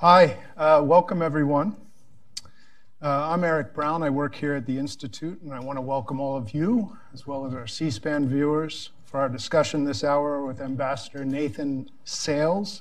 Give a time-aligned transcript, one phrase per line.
[0.00, 1.76] Hi, uh, welcome everyone.
[3.02, 4.02] Uh, I'm Eric Brown.
[4.02, 7.26] I work here at the Institute, and I want to welcome all of you, as
[7.26, 12.80] well as our C SPAN viewers, for our discussion this hour with Ambassador Nathan Sales,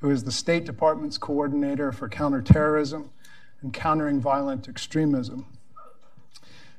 [0.00, 3.08] who is the State Department's coordinator for counterterrorism
[3.62, 5.46] and countering violent extremism.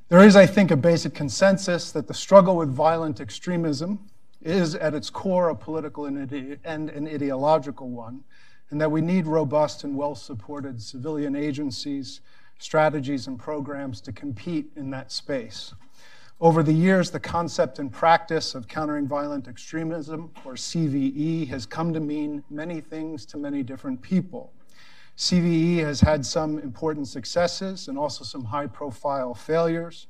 [0.09, 4.07] There is, I think, a basic consensus that the struggle with violent extremism
[4.39, 6.19] is at its core a political and
[6.63, 8.23] an ideological one,
[8.71, 12.21] and that we need robust and well supported civilian agencies,
[12.59, 15.73] strategies, and programs to compete in that space.
[16.41, 21.93] Over the years, the concept and practice of countering violent extremism, or CVE, has come
[21.93, 24.53] to mean many things to many different people.
[25.17, 30.07] CVE has had some important successes and also some high profile failures.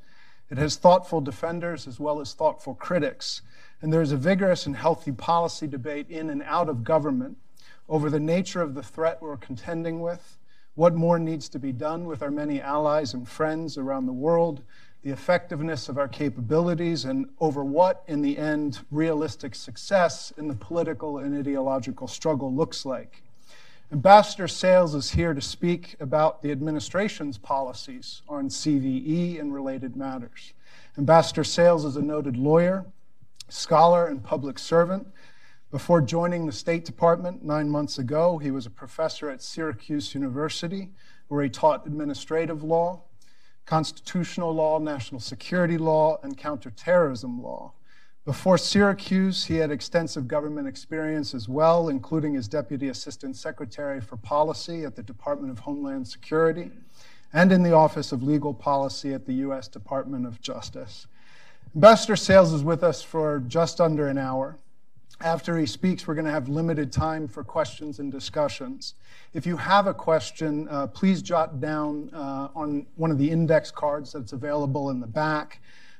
[0.51, 3.41] It has thoughtful defenders as well as thoughtful critics.
[3.81, 7.37] And there's a vigorous and healthy policy debate in and out of government
[7.89, 10.37] over the nature of the threat we're contending with,
[10.75, 14.61] what more needs to be done with our many allies and friends around the world,
[15.01, 20.55] the effectiveness of our capabilities, and over what, in the end, realistic success in the
[20.55, 23.23] political and ideological struggle looks like.
[23.91, 30.53] Ambassador Sales is here to speak about the administration's policies on CVE and related matters.
[30.97, 32.85] Ambassador Sales is a noted lawyer,
[33.47, 35.07] scholar, and public servant.
[35.71, 40.89] Before joining the State Department nine months ago, he was a professor at Syracuse University,
[41.27, 43.03] where he taught administrative law,
[43.67, 47.73] constitutional law, national security law, and counterterrorism law.
[48.25, 54.17] Before Syracuse, he had extensive government experience as well, including as Deputy Assistant Secretary for
[54.17, 56.71] Policy at the Department of Homeland Security
[57.31, 59.67] and in the Office of Legal Policy at the U.S.
[59.67, 61.05] Department of Justice.
[61.75, 64.57] Ambassador Sales is with us for just under an hour.
[65.21, 68.93] After he speaks, we're going to have limited time for questions and discussions.
[69.33, 73.69] If you have a question, uh, please jot down uh, on one of the index
[73.69, 75.59] cards that's available in the back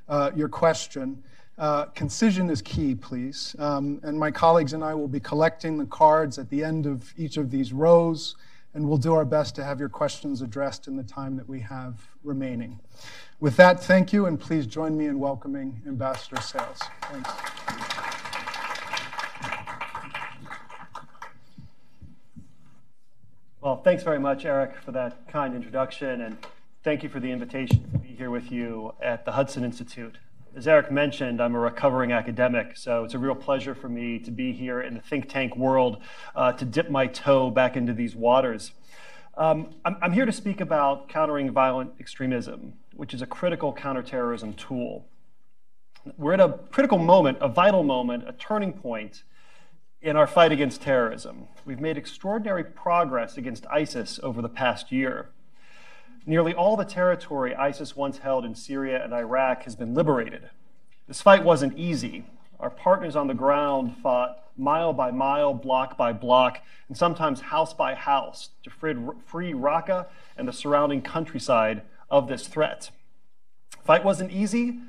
[0.10, 1.24] uh, your question.
[1.58, 3.56] Uh, concision is key, please.
[3.60, 7.14] Um, and my colleagues and I will be collecting the cards at the end of
[7.18, 8.36] each of these rows,
[8.74, 11.60] and we'll do our best to have your questions addressed in the time that we
[11.60, 12.80] have remaining.
[13.40, 16.80] With that, thank you, and please join me in welcoming Ambassador Sales.
[17.04, 17.89] Thanks.
[23.62, 26.38] Well, thanks very much, Eric, for that kind introduction, and
[26.82, 30.18] thank you for the invitation to be here with you at the Hudson Institute.
[30.56, 34.32] As Eric mentioned, I'm a recovering academic, so it's a real pleasure for me to
[34.32, 36.02] be here in the think tank world
[36.38, 38.72] uh, to dip my toe back into these waters.
[39.38, 44.54] Um, I'm, I'm, here to speak about countering violent extremism, which is a critical counterterrorism
[44.54, 45.06] tool.
[46.16, 49.24] We're at a critical moment, a vital moment, a turning point
[50.02, 51.48] in our fight against terrorism.
[51.66, 55.30] We've made extraordinary progress against ISIS over the past year.
[56.26, 60.50] Nearly all the territory ISIS once held in Syria and Iraq has been liberated.
[61.08, 62.26] This fight wasn't easy.
[62.60, 67.74] Our partners on the ground fought mile by mile, block by block, and sometimes house
[67.74, 72.92] by house to free Raqqa and the surrounding countryside of this threat.
[73.84, 74.80] Fight wasn't easy,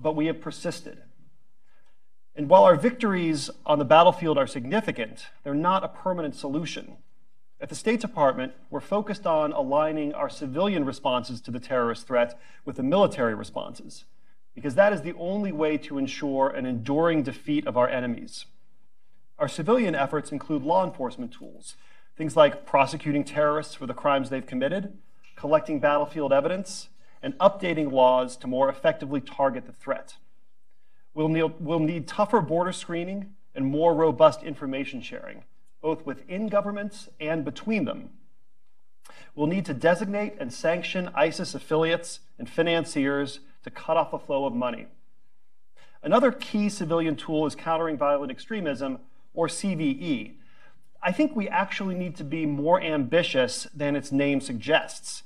[0.00, 1.03] but we have persisted.
[2.36, 6.96] And while our victories on the battlefield are significant, they're not a permanent solution.
[7.60, 12.38] At the State Department, we're focused on aligning our civilian responses to the terrorist threat
[12.64, 14.04] with the military responses,
[14.54, 18.46] because that is the only way to ensure an enduring defeat of our enemies.
[19.38, 21.76] Our civilian efforts include law enforcement tools,
[22.16, 24.98] things like prosecuting terrorists for the crimes they've committed,
[25.36, 26.88] collecting battlefield evidence,
[27.22, 30.16] and updating laws to more effectively target the threat.
[31.14, 35.44] We'll need, we'll need tougher border screening and more robust information sharing
[35.84, 38.08] both within governments and between them.
[39.34, 44.46] We'll need to designate and sanction ISIS affiliates and financiers to cut off the flow
[44.46, 44.86] of money.
[46.02, 48.98] Another key civilian tool is countering violent extremism,
[49.34, 50.36] or CVE.
[51.02, 55.22] I think we actually need to be more ambitious than its name suggests,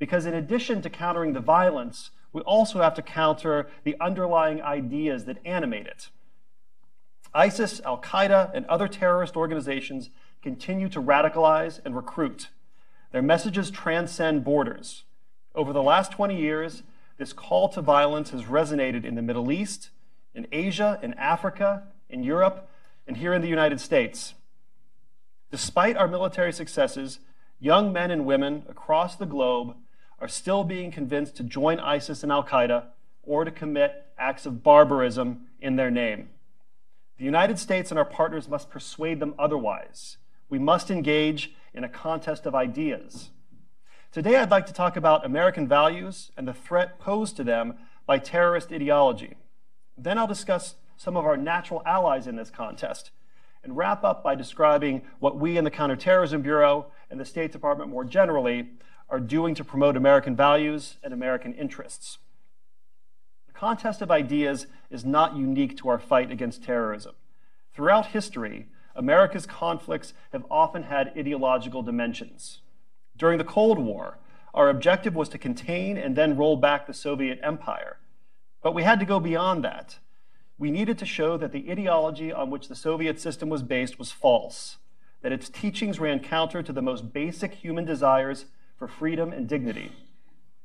[0.00, 5.24] because in addition to countering the violence, we also have to counter the underlying ideas
[5.24, 6.10] that animate it.
[7.34, 10.10] ISIS, Al Qaeda, and other terrorist organizations
[10.42, 12.48] continue to radicalize and recruit.
[13.12, 15.04] Their messages transcend borders.
[15.54, 16.82] Over the last 20 years,
[17.18, 19.90] this call to violence has resonated in the Middle East,
[20.34, 22.68] in Asia, in Africa, in Europe,
[23.06, 24.34] and here in the United States.
[25.50, 27.18] Despite our military successes,
[27.58, 29.74] young men and women across the globe
[30.20, 32.84] are still being convinced to join ISIS and Al Qaeda
[33.22, 36.28] or to commit acts of barbarism in their name.
[37.18, 40.16] The United States and our partners must persuade them otherwise.
[40.48, 43.30] We must engage in a contest of ideas.
[44.12, 47.74] Today, I'd like to talk about American values and the threat posed to them
[48.06, 49.36] by terrorist ideology.
[49.96, 53.10] Then I'll discuss some of our natural allies in this contest
[53.62, 57.90] and wrap up by describing what we in the Counterterrorism Bureau and the State Department
[57.90, 58.70] more generally
[59.10, 62.18] are doing to promote American values and American interests.
[63.46, 67.14] The contest of ideas is not unique to our fight against terrorism.
[67.74, 72.60] Throughout history, America's conflicts have often had ideological dimensions.
[73.16, 74.18] During the Cold War,
[74.54, 77.98] our objective was to contain and then roll back the Soviet Empire.
[78.62, 79.98] But we had to go beyond that.
[80.58, 84.12] We needed to show that the ideology on which the Soviet system was based was
[84.12, 84.76] false,
[85.22, 88.46] that its teachings ran counter to the most basic human desires
[88.80, 89.92] for freedom and dignity.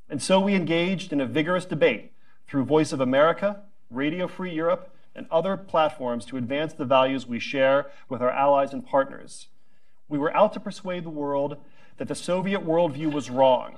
[0.09, 2.13] And so we engaged in a vigorous debate
[2.47, 7.39] through Voice of America, Radio Free Europe, and other platforms to advance the values we
[7.39, 9.47] share with our allies and partners.
[10.07, 11.57] We were out to persuade the world
[11.97, 13.75] that the Soviet worldview was wrong,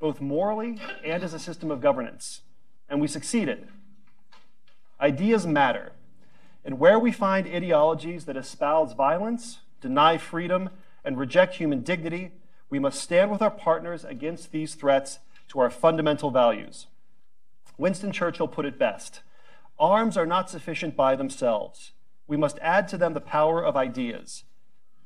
[0.00, 2.42] both morally and as a system of governance.
[2.90, 3.68] And we succeeded.
[5.00, 5.92] Ideas matter.
[6.62, 10.68] And where we find ideologies that espouse violence, deny freedom,
[11.06, 12.32] and reject human dignity,
[12.70, 15.18] we must stand with our partners against these threats
[15.48, 16.86] to our fundamental values.
[17.76, 19.20] Winston Churchill put it best
[19.78, 21.92] Arms are not sufficient by themselves.
[22.26, 24.42] We must add to them the power of ideas.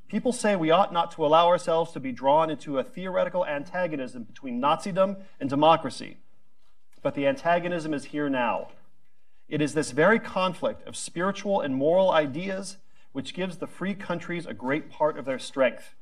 [0.07, 4.23] People say we ought not to allow ourselves to be drawn into a theoretical antagonism
[4.23, 6.17] between Nazism and democracy.
[7.01, 8.69] But the antagonism is here now.
[9.47, 12.77] It is this very conflict of spiritual and moral ideas
[13.11, 15.93] which gives the free countries a great part of their strength.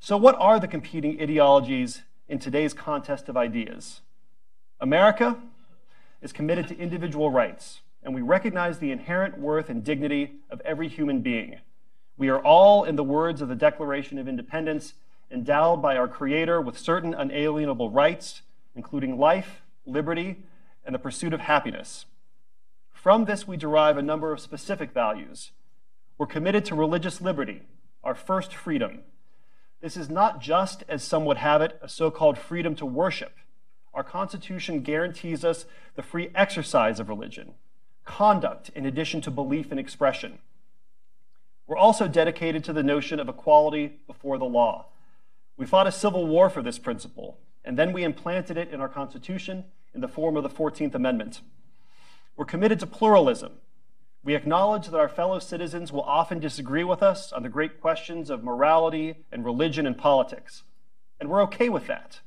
[0.00, 4.00] So, what are the competing ideologies in today's contest of ideas?
[4.80, 5.36] America
[6.22, 10.88] is committed to individual rights, and we recognize the inherent worth and dignity of every
[10.88, 11.58] human being.
[12.16, 14.94] We are all, in the words of the Declaration of Independence,
[15.32, 18.42] endowed by our Creator with certain unalienable rights,
[18.76, 20.44] including life, liberty,
[20.84, 22.06] and the pursuit of happiness.
[22.92, 25.50] From this, we derive a number of specific values.
[26.18, 27.62] We're committed to religious liberty,
[28.04, 29.00] our first freedom.
[29.80, 33.32] This is not just, as some would have it, a so called freedom to worship
[33.98, 35.66] our Constitution guarantees us
[35.96, 37.54] the free exercise of religion,
[38.04, 40.38] conduct in addition to belief and expression.
[41.66, 44.86] We're also dedicated to the notion of equality before the law.
[45.56, 48.88] We fought a civil war for this principle, and then we implanted it in our
[48.88, 51.40] Constitution in the form of the 14th Amendment.
[52.36, 53.54] We're committed to pluralism.
[54.28, 58.28] We acknowledge that our fellow citizens will often disagree with us on the great questions
[58.28, 60.64] of morality and religion and politics,
[61.18, 62.20] and we're okay with that.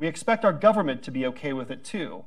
[0.00, 2.24] We expect our government to be okay with it too.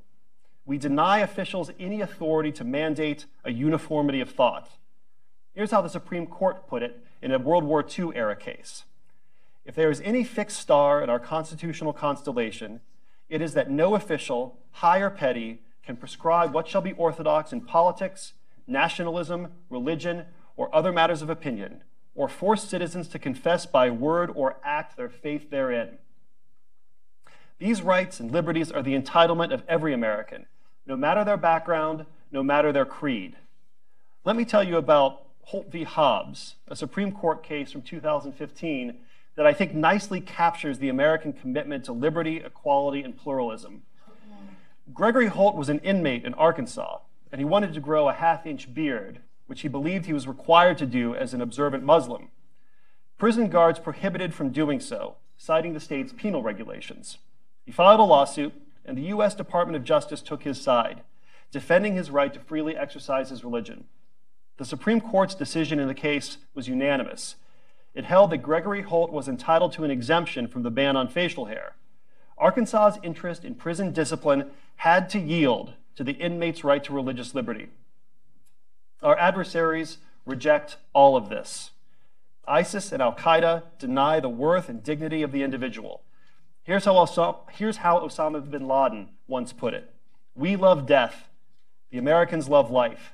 [0.66, 4.70] We deny officials any authority to mandate a uniformity of thought.
[5.54, 8.86] Here's how the Supreme Court put it in a World War II era case.
[9.66, 12.80] If there is any fixed star in our constitutional constellation,
[13.28, 17.60] it is that no official, high or petty, can prescribe what shall be orthodox in
[17.60, 18.32] politics,
[18.68, 20.26] nationalism, religion,
[20.56, 21.84] or other matters of opinion,
[22.16, 25.98] or force citizens to confess by word or act their faith therein.
[27.60, 30.48] These rights and liberties are the entitlement of every American,
[30.86, 33.36] no matter their background, no matter their creed.
[34.26, 35.84] Let me tell you about Holt v.
[35.84, 38.96] Hobbs, a Supreme Court case from 2015
[39.36, 43.84] that I think nicely captures the American commitment to liberty, equality, and pluralism.
[44.94, 47.00] Gregory Holt was an inmate in Arkansas,
[47.34, 50.78] and he wanted to grow a half inch beard, which he believed he was required
[50.78, 52.30] to do as an observant Muslim.
[53.18, 57.18] Prison guards prohibited from doing so, citing the state's penal regulations.
[57.66, 58.54] He filed a lawsuit,
[58.86, 59.34] and the U.S.
[59.34, 61.02] Department of Justice took his side,
[61.50, 63.86] defending his right to freely exercise his religion.
[64.58, 67.38] The Supreme Court's decision in the case was unanimous.
[67.96, 71.46] It held that Gregory Holt was entitled to an exemption from the ban on facial
[71.46, 71.74] hair.
[72.38, 77.70] Arkansas's interest in prison discipline had to yield to the inmate's right to religious liberty.
[79.02, 81.72] Our adversaries reject all of this.
[82.48, 86.02] ISIS and Al Qaeda deny the worth and dignity of the individual.
[86.64, 89.94] Here's how, Osama, here's how Osama bin Laden once put it
[90.36, 91.30] We love death,
[91.92, 93.14] the Americans love life.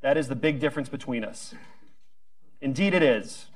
[0.00, 1.54] That is the big difference between us.
[2.60, 3.46] Indeed, it is.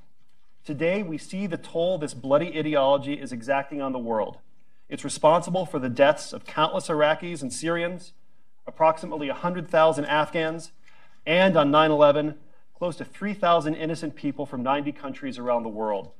[0.64, 4.38] Today, we see the toll this bloody ideology is exacting on the world.
[4.88, 8.12] It's responsible for the deaths of countless Iraqis and Syrians,
[8.70, 10.70] approximately 100,000 Afghans,
[11.26, 12.36] and on 9 11,
[12.72, 16.12] close to 3,000 innocent people from 90 countries around the world.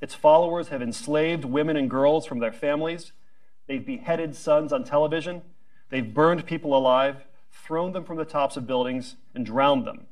[0.00, 3.12] Its followers have enslaved women and girls from their families.
[3.68, 5.42] They've beheaded sons on television.
[5.90, 10.06] They've burned people alive, thrown them from the tops of buildings, and drowned them.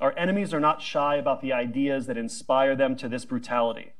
[0.00, 3.94] Our enemies are not shy about the ideas that inspire them to this brutality.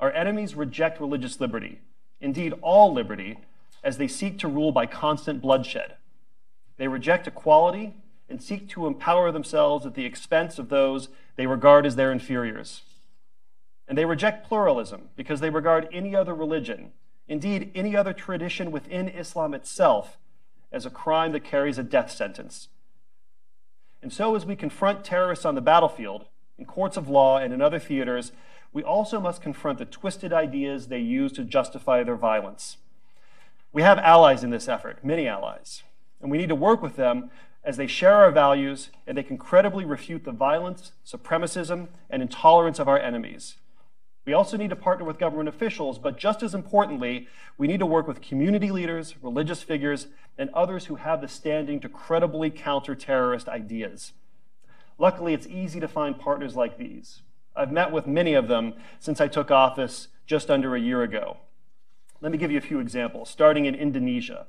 [0.00, 1.80] Our enemies reject religious liberty,
[2.20, 3.38] indeed, all liberty,
[3.86, 5.94] as they seek to rule by constant bloodshed.
[6.76, 7.94] They reject equality
[8.28, 12.82] and seek to empower themselves at the expense of those they regard as their inferiors.
[13.86, 16.90] And they reject pluralism because they regard any other religion,
[17.28, 20.18] indeed, any other tradition within Islam itself,
[20.72, 22.66] as a crime that carries a death sentence.
[24.02, 26.24] And so, as we confront terrorists on the battlefield,
[26.58, 28.32] in courts of law, and in other theaters,
[28.72, 32.78] we also must confront the twisted ideas they use to justify their violence.
[33.72, 35.82] We have allies in this effort, many allies,
[36.20, 37.30] and we need to work with them
[37.62, 42.78] as they share our values and they can credibly refute the violence, supremacism, and intolerance
[42.78, 43.56] of our enemies.
[44.24, 47.86] We also need to partner with government officials, but just as importantly, we need to
[47.86, 52.94] work with community leaders, religious figures, and others who have the standing to credibly counter
[52.94, 54.12] terrorist ideas.
[54.98, 57.22] Luckily, it's easy to find partners like these.
[57.54, 61.38] I've met with many of them since I took office just under a year ago.
[62.20, 64.46] Let me give you a few examples, starting in Indonesia.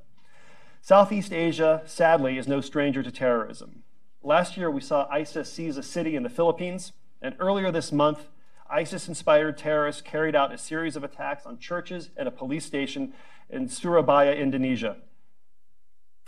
[0.81, 3.83] Southeast Asia, sadly, is no stranger to terrorism.
[4.23, 8.27] Last year, we saw ISIS seize a city in the Philippines, and earlier this month,
[8.69, 13.13] ISIS inspired terrorists carried out a series of attacks on churches and a police station
[13.49, 14.97] in Surabaya, Indonesia.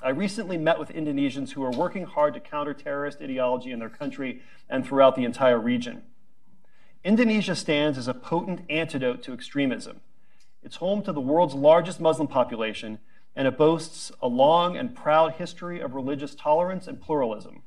[0.01, 3.89] I recently met with Indonesians who are working hard to counter terrorist ideology in their
[3.89, 6.03] country and throughout the entire region.
[7.03, 9.99] Indonesia stands as a potent antidote to extremism.
[10.61, 12.99] It's home to the world's largest Muslim population,
[13.35, 17.63] and it boasts a long and proud history of religious tolerance and pluralism.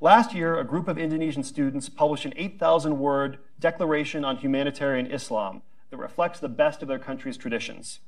[0.00, 5.62] Last year, a group of Indonesian students published an 8,000 word declaration on humanitarian Islam
[5.90, 8.00] that reflects the best of their country's traditions.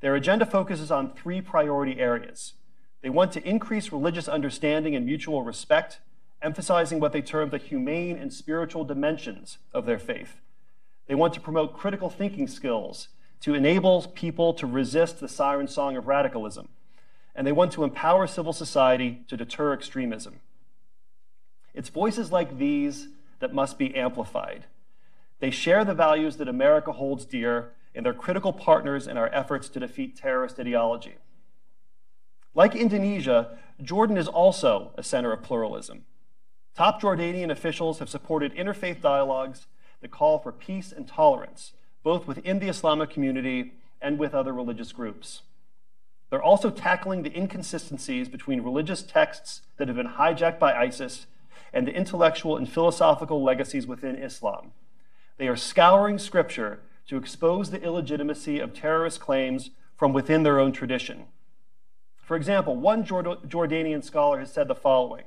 [0.00, 2.54] Their agenda focuses on three priority areas.
[3.02, 6.00] They want to increase religious understanding and mutual respect,
[6.40, 10.40] emphasizing what they term the humane and spiritual dimensions of their faith.
[11.06, 13.08] They want to promote critical thinking skills
[13.40, 16.68] to enable people to resist the siren song of radicalism.
[17.34, 20.40] And they want to empower civil society to deter extremism.
[21.74, 24.66] It's voices like these that must be amplified.
[25.38, 29.68] They share the values that America holds dear, and they're critical partners in our efforts
[29.70, 31.14] to defeat terrorist ideology.
[32.54, 36.04] Like Indonesia, Jordan is also a center of pluralism.
[36.74, 39.66] Top Jordanian officials have supported interfaith dialogues
[40.00, 44.92] that call for peace and tolerance, both within the Islamic community and with other religious
[44.92, 45.42] groups.
[46.30, 51.26] They're also tackling the inconsistencies between religious texts that have been hijacked by ISIS
[51.72, 54.72] and the intellectual and philosophical legacies within Islam.
[55.38, 60.72] They are scouring scripture to expose the illegitimacy of terrorist claims from within their own
[60.72, 61.24] tradition.
[62.16, 65.24] For example, one Jordanian scholar has said the following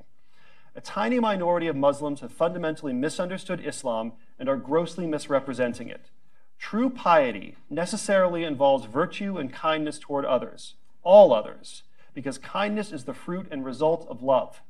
[0.76, 6.10] A tiny minority of Muslims have fundamentally misunderstood Islam and are grossly misrepresenting it.
[6.58, 13.14] True piety necessarily involves virtue and kindness toward others, all others, because kindness is the
[13.14, 14.62] fruit and result of love.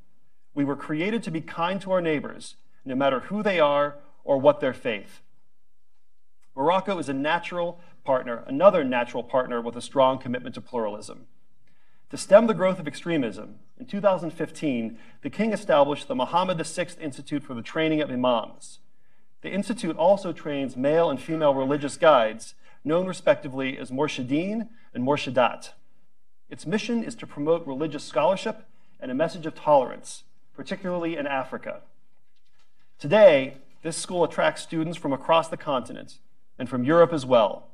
[0.54, 4.38] We were created to be kind to our neighbors, no matter who they are or
[4.38, 5.20] what their faith.
[6.56, 11.26] Morocco is a natural partner, another natural partner with a strong commitment to pluralism.
[12.10, 17.42] To stem the growth of extremism, in 2015, the king established the Mohammed VI Institute
[17.42, 18.78] for the Training of Imams.
[19.42, 22.54] The institute also trains male and female religious guides,
[22.84, 25.70] known respectively as Morshideen and Morshidat.
[26.48, 28.64] Its mission is to promote religious scholarship
[29.00, 30.22] and a message of tolerance,
[30.54, 31.80] particularly in Africa.
[32.98, 36.18] Today, this school attracts students from across the continent
[36.58, 37.68] and from Europe as well.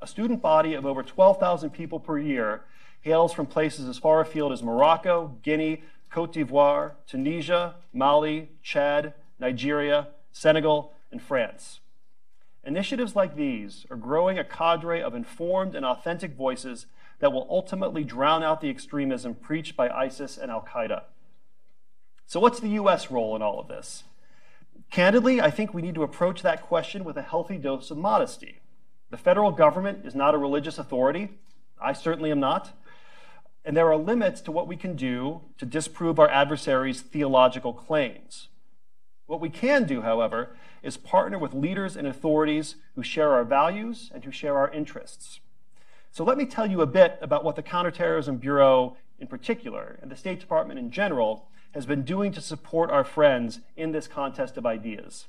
[0.00, 2.62] A student body of over 12,000 people per year
[3.00, 10.08] hails from places as far afield as Morocco, Guinea, Cote d'Ivoire, Tunisia, Mali, Chad, Nigeria,
[10.32, 11.80] Senegal, and France.
[12.64, 16.86] Initiatives like these are growing a cadre of informed and authentic voices
[17.20, 21.04] that will ultimately drown out the extremism preached by ISIS and Al Qaeda.
[22.26, 23.10] So, what's the U.S.
[23.10, 24.04] role in all of this?
[24.90, 28.60] Candidly, I think we need to approach that question with a healthy dose of modesty.
[29.10, 31.30] The federal government is not a religious authority.
[31.80, 32.72] I certainly am not.
[33.64, 38.48] And there are limits to what we can do to disprove our adversaries' theological claims.
[39.26, 44.10] What we can do, however, is partner with leaders and authorities who share our values
[44.14, 45.40] and who share our interests.
[46.10, 50.10] So let me tell you a bit about what the Counterterrorism Bureau in particular, and
[50.10, 54.56] the State Department in general, has been doing to support our friends in this contest
[54.56, 55.26] of ideas.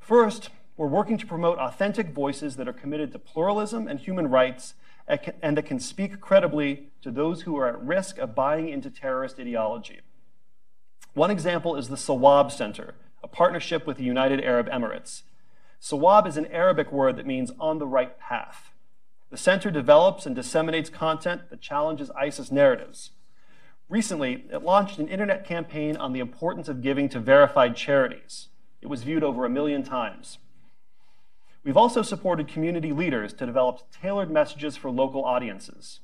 [0.00, 4.74] First, we're working to promote authentic voices that are committed to pluralism and human rights
[5.08, 9.38] and that can speak credibly to those who are at risk of buying into terrorist
[9.38, 10.00] ideology.
[11.14, 15.22] One example is the Sawab Center, a partnership with the United Arab Emirates.
[15.80, 18.72] Sawab is an Arabic word that means on the right path.
[19.30, 23.10] The center develops and disseminates content that challenges ISIS narratives.
[23.88, 28.48] Recently, it launched an internet campaign on the importance of giving to verified charities.
[28.82, 30.38] It was viewed over a million times.
[31.66, 35.98] We've also supported community leaders to develop tailored messages for local audiences.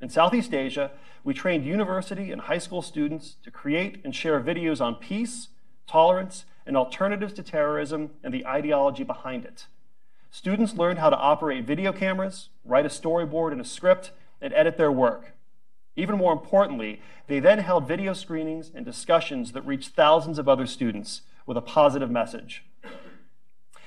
[0.00, 0.90] In Southeast Asia,
[1.22, 5.48] we trained university and high school students to create and share videos on peace,
[5.86, 9.66] tolerance, and alternatives to terrorism and the ideology behind it.
[10.30, 14.78] Students learned how to operate video cameras, write a storyboard and a script, and edit
[14.78, 15.34] their work.
[15.94, 20.66] Even more importantly, they then held video screenings and discussions that reached thousands of other
[20.66, 22.64] students with a positive message.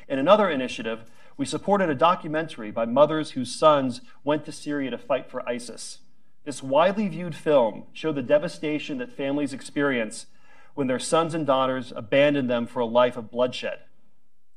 [0.08, 1.05] In another initiative,
[1.38, 6.00] we supported a documentary by mothers whose sons went to Syria to fight for ISIS.
[6.46, 10.27] This widely viewed film showed the devastation that families experience
[10.75, 13.80] when their sons and daughters abandon them for a life of bloodshed.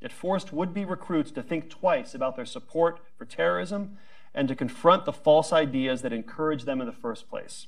[0.00, 3.97] It forced would be recruits to think twice about their support for terrorism
[4.35, 7.66] and to confront the false ideas that encouraged them in the first place.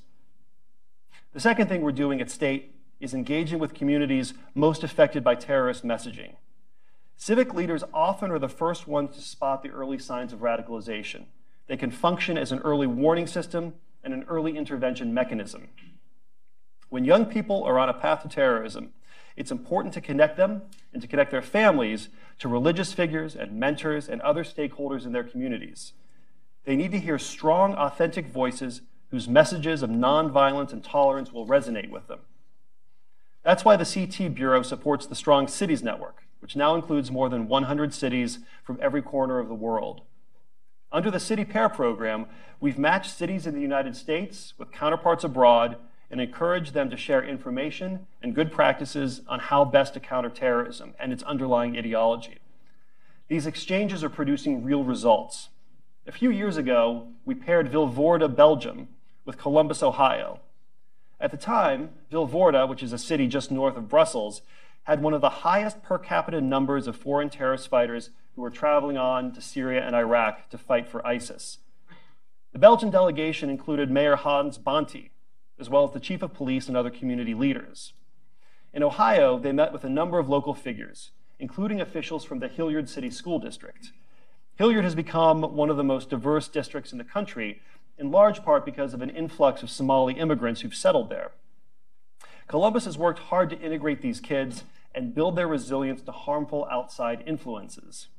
[1.33, 5.83] The second thing we're doing at State is engaging with communities most affected by terrorist
[5.83, 6.35] messaging.
[7.21, 11.25] Civic leaders often are the first ones to spot the early signs of radicalization.
[11.67, 15.67] They can function as an early warning system and an early intervention mechanism.
[16.89, 18.93] When young people are on a path to terrorism,
[19.35, 20.63] it's important to connect them
[20.93, 22.09] and to connect their families
[22.39, 25.93] to religious figures and mentors and other stakeholders in their communities.
[26.65, 31.91] They need to hear strong, authentic voices whose messages of nonviolence and tolerance will resonate
[31.91, 32.21] with them.
[33.43, 37.47] That's why the CT Bureau supports the Strong Cities Network, which now includes more than
[37.47, 40.01] 100 cities from every corner of the world.
[40.91, 42.25] Under the City Pair program,
[42.59, 45.77] we've matched cities in the United States with counterparts abroad
[46.09, 50.93] and encouraged them to share information and good practices on how best to counter terrorism
[50.99, 52.39] and its underlying ideology.
[53.29, 55.47] These exchanges are producing real results.
[56.05, 58.89] A few years ago, we paired Vilvoorde, Belgium,
[59.23, 60.41] with Columbus, Ohio.
[61.21, 64.41] At the time, Vilvoorde, which is a city just north of Brussels,
[64.83, 68.97] had one of the highest per capita numbers of foreign terrorist fighters who were traveling
[68.97, 71.59] on to Syria and Iraq to fight for ISIS.
[72.53, 75.11] The Belgian delegation included Mayor Hans Bonte,
[75.59, 77.93] as well as the chief of police and other community leaders.
[78.73, 82.89] In Ohio, they met with a number of local figures, including officials from the Hilliard
[82.89, 83.91] City School District.
[84.55, 87.61] Hilliard has become one of the most diverse districts in the country,
[87.97, 91.31] in large part because of an influx of Somali immigrants who've settled there.
[92.51, 97.23] Columbus has worked hard to integrate these kids and build their resilience to harmful outside
[97.25, 98.09] influences.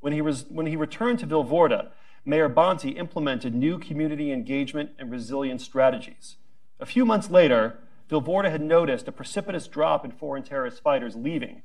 [0.00, 1.88] When he, was, when he returned to Vilvoorde,
[2.26, 6.36] Mayor Bonte implemented new community engagement and resilience strategies.
[6.78, 7.78] A few months later,
[8.10, 11.62] Vilvoorde had noticed a precipitous drop in foreign terrorist fighters leaving,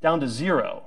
[0.00, 0.84] down to zero.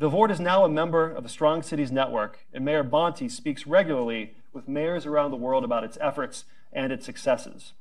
[0.00, 4.36] Vilvoorde is now a member of the Strong Cities Network, and Mayor Bonte speaks regularly
[4.54, 7.74] with mayors around the world about its efforts and its successes.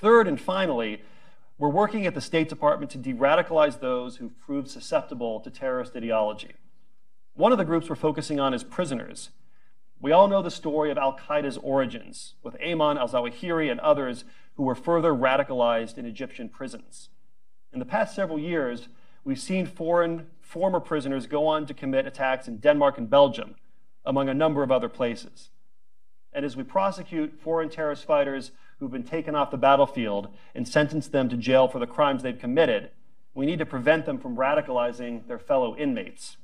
[0.00, 1.02] Third and finally,
[1.58, 5.96] we're working at the State Department to de radicalize those who've proved susceptible to terrorist
[5.96, 6.52] ideology.
[7.34, 9.30] One of the groups we're focusing on is prisoners.
[10.00, 14.24] We all know the story of Al Qaeda's origins, with Ayman al Zawahiri and others
[14.54, 17.08] who were further radicalized in Egyptian prisons.
[17.72, 18.88] In the past several years,
[19.24, 23.56] we've seen foreign former prisoners go on to commit attacks in Denmark and Belgium,
[24.04, 25.50] among a number of other places.
[26.32, 31.12] And as we prosecute foreign terrorist fighters who've been taken off the battlefield and sentenced
[31.12, 32.90] them to jail for the crimes they've committed,
[33.34, 36.36] we need to prevent them from radicalizing their fellow inmates.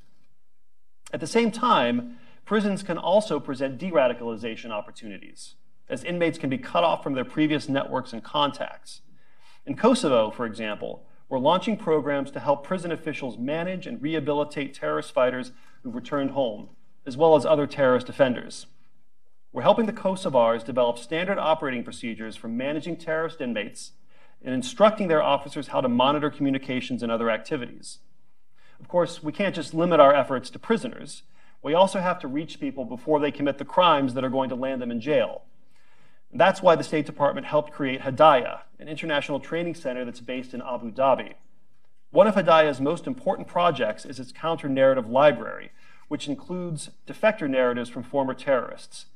[1.12, 5.54] At the same time, prisons can also present de radicalization opportunities,
[5.88, 9.00] as inmates can be cut off from their previous networks and contacts.
[9.66, 15.12] In Kosovo, for example, we're launching programs to help prison officials manage and rehabilitate terrorist
[15.12, 16.68] fighters who've returned home,
[17.06, 18.66] as well as other terrorist offenders.
[19.54, 23.92] We're helping the Kosovars develop standard operating procedures for managing terrorist inmates
[24.42, 28.00] and instructing their officers how to monitor communications and other activities.
[28.80, 31.22] Of course, we can't just limit our efforts to prisoners.
[31.62, 34.56] We also have to reach people before they commit the crimes that are going to
[34.56, 35.42] land them in jail.
[36.32, 40.62] That's why the State Department helped create Hedayah, an international training center that's based in
[40.62, 41.34] Abu Dhabi.
[42.10, 45.70] One of Hedayah's most important projects is its counter narrative library,
[46.08, 49.06] which includes defector narratives from former terrorists.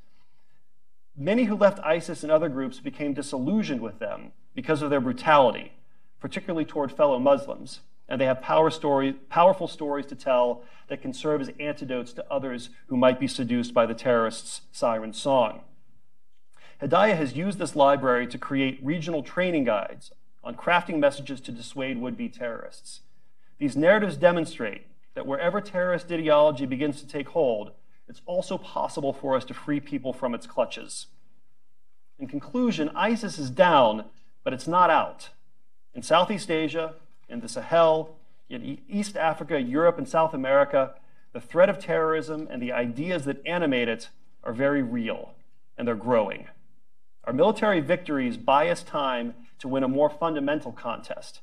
[1.21, 5.73] Many who left ISIS and other groups became disillusioned with them because of their brutality,
[6.21, 7.81] particularly toward fellow Muslims.
[8.09, 12.33] And they have power story, powerful stories to tell that can serve as antidotes to
[12.33, 15.63] others who might be seduced by the terrorists' siren song.
[16.81, 20.13] Hedayah has used this library to create regional training guides
[20.45, 23.01] on crafting messages to dissuade would be terrorists.
[23.59, 27.73] These narratives demonstrate that wherever terrorist ideology begins to take hold,
[28.09, 31.07] it's also possible for us to free people from its clutches.
[32.19, 34.07] In conclusion, ISIS is down,
[34.43, 35.31] but it's not out.
[35.95, 36.95] In Southeast Asia,
[37.29, 38.17] in the Sahel,
[38.49, 40.95] in East Africa, Europe, and South America,
[41.33, 44.09] the threat of terrorism and the ideas that animate it
[44.43, 45.35] are very real,
[45.77, 46.49] and they're growing.
[47.25, 51.41] Our military victories buy us time to win a more fundamental contest,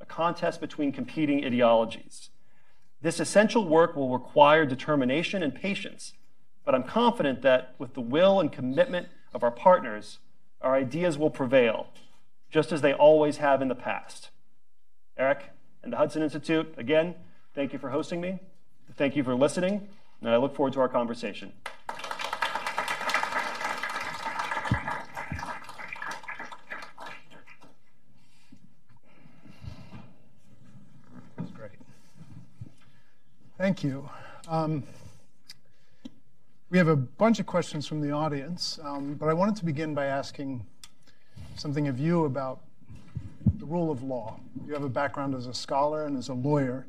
[0.00, 2.30] a contest between competing ideologies.
[3.04, 6.14] This essential work will require determination and patience,
[6.64, 10.20] but I'm confident that with the will and commitment of our partners,
[10.62, 11.88] our ideas will prevail,
[12.50, 14.30] just as they always have in the past.
[15.18, 15.50] Eric
[15.82, 17.14] and the Hudson Institute, again,
[17.54, 18.38] thank you for hosting me.
[18.96, 19.86] Thank you for listening,
[20.22, 21.52] and I look forward to our conversation.
[33.64, 34.10] Thank you.
[34.46, 34.82] Um,
[36.68, 39.94] we have a bunch of questions from the audience, um, but I wanted to begin
[39.94, 40.66] by asking
[41.56, 42.60] something of you about
[43.56, 44.38] the rule of law.
[44.66, 46.86] You have a background as a scholar and as a lawyer.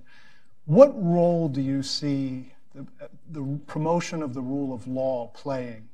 [0.65, 2.85] What role do you see the,
[3.31, 5.87] the promotion of the rule of law playing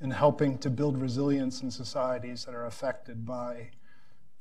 [0.00, 3.68] in helping to build resilience in societies that are affected by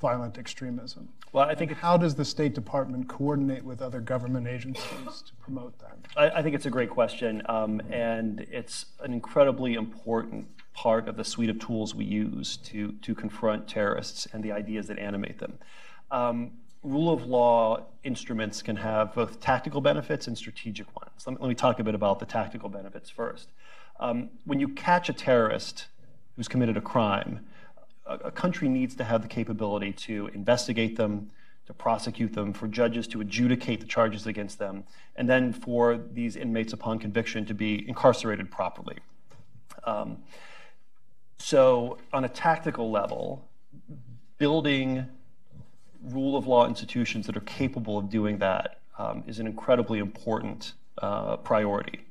[0.06, 1.10] violent extremism?
[1.34, 5.74] Well, I think how does the State Department coordinate with other government agencies to promote
[5.80, 5.98] that?
[6.16, 11.18] I, I think it's a great question, um, and it's an incredibly important part of
[11.18, 15.40] the suite of tools we use to to confront terrorists and the ideas that animate
[15.40, 15.54] them.
[16.12, 16.52] Um,
[16.84, 21.20] rule of law instruments can have both tactical benefits and strategic ones.
[21.26, 23.48] Let me, let me talk a bit about the tactical benefits first.
[24.00, 25.88] Um, when you catch a terrorist
[26.36, 27.40] who's committed a crime,
[28.06, 31.32] a, country needs to have the capability to investigate them,
[31.66, 34.84] to prosecute them, for judges to adjudicate the charges against them,
[35.16, 38.98] and then for these inmates upon conviction to be incarcerated properly.
[39.84, 40.18] Um,
[41.38, 43.48] so, on a tactical level,
[44.38, 45.06] building
[46.04, 50.74] rule of law institutions that are capable of doing that um, is an incredibly important
[51.02, 52.02] uh, priority.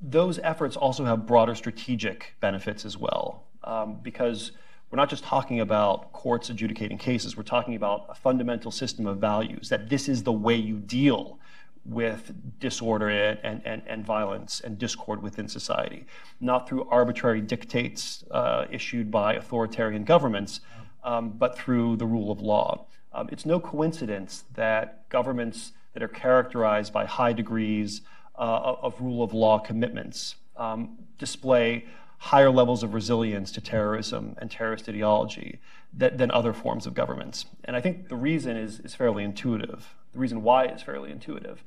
[0.00, 4.52] Those efforts also have broader strategic benefits as well, um, because
[4.90, 9.18] we're not just talking about courts adjudicating cases, we're talking about a fundamental system of
[9.18, 11.38] values that this is the way you deal
[11.84, 16.06] with disorder and, and, and violence and discord within society,
[16.40, 20.60] not through arbitrary dictates uh, issued by authoritarian governments,
[21.04, 22.86] um, but through the rule of law.
[23.12, 28.02] Um, it's no coincidence that governments that are characterized by high degrees
[28.38, 31.86] uh, of rule of law commitments um, display
[32.22, 35.58] higher levels of resilience to terrorism and terrorist ideology
[35.94, 37.46] that, than other forms of governments.
[37.64, 39.94] And I think the reason is, is fairly intuitive.
[40.12, 41.64] The reason why is fairly intuitive.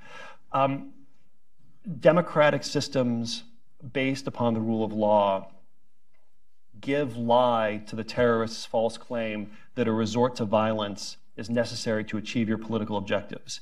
[0.52, 0.94] Um,
[2.00, 3.44] democratic systems
[3.94, 5.50] based upon the rule of law
[6.80, 12.18] give lie to the terrorist's false claim that a resort to violence is necessary to
[12.18, 13.60] achieve your political objectives.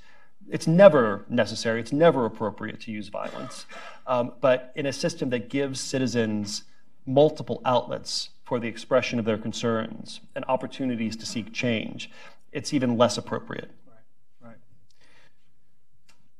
[0.50, 3.66] It's never necessary, it's never appropriate to use violence.
[4.06, 6.64] Um, but in a system that gives citizens
[7.06, 12.12] multiple outlets for the expression of their concerns and opportunities to seek change,
[12.52, 13.72] it's even less appropriate.
[13.88, 14.58] Right, right.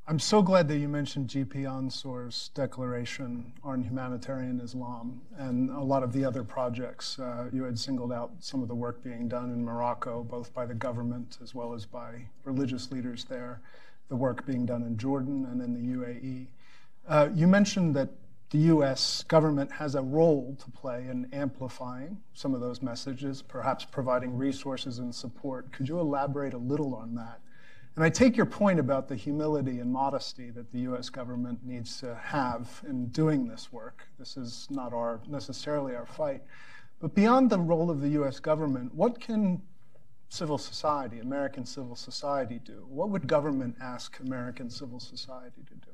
[0.08, 6.04] I'm so glad that you mentioned GP Ansor's declaration on humanitarian Islam and a lot
[6.04, 7.18] of the other projects.
[7.18, 10.66] Uh, you had singled out some of the work being done in Morocco, both by
[10.66, 13.62] the government as well as by religious leaders there,
[14.10, 16.48] the work being done in Jordan and in the UAE.
[17.08, 18.10] Uh, you mentioned that
[18.52, 23.86] the US government has a role to play in amplifying some of those messages, perhaps
[23.86, 25.72] providing resources and support.
[25.72, 27.40] Could you elaborate a little on that?
[27.96, 32.00] And I take your point about the humility and modesty that the US government needs
[32.02, 34.04] to have in doing this work.
[34.20, 36.42] This is not our necessarily our fight.
[37.00, 39.62] But beyond the role of the US government, what can
[40.28, 42.86] civil society, American civil society do?
[42.88, 45.91] What would government ask American civil society to do?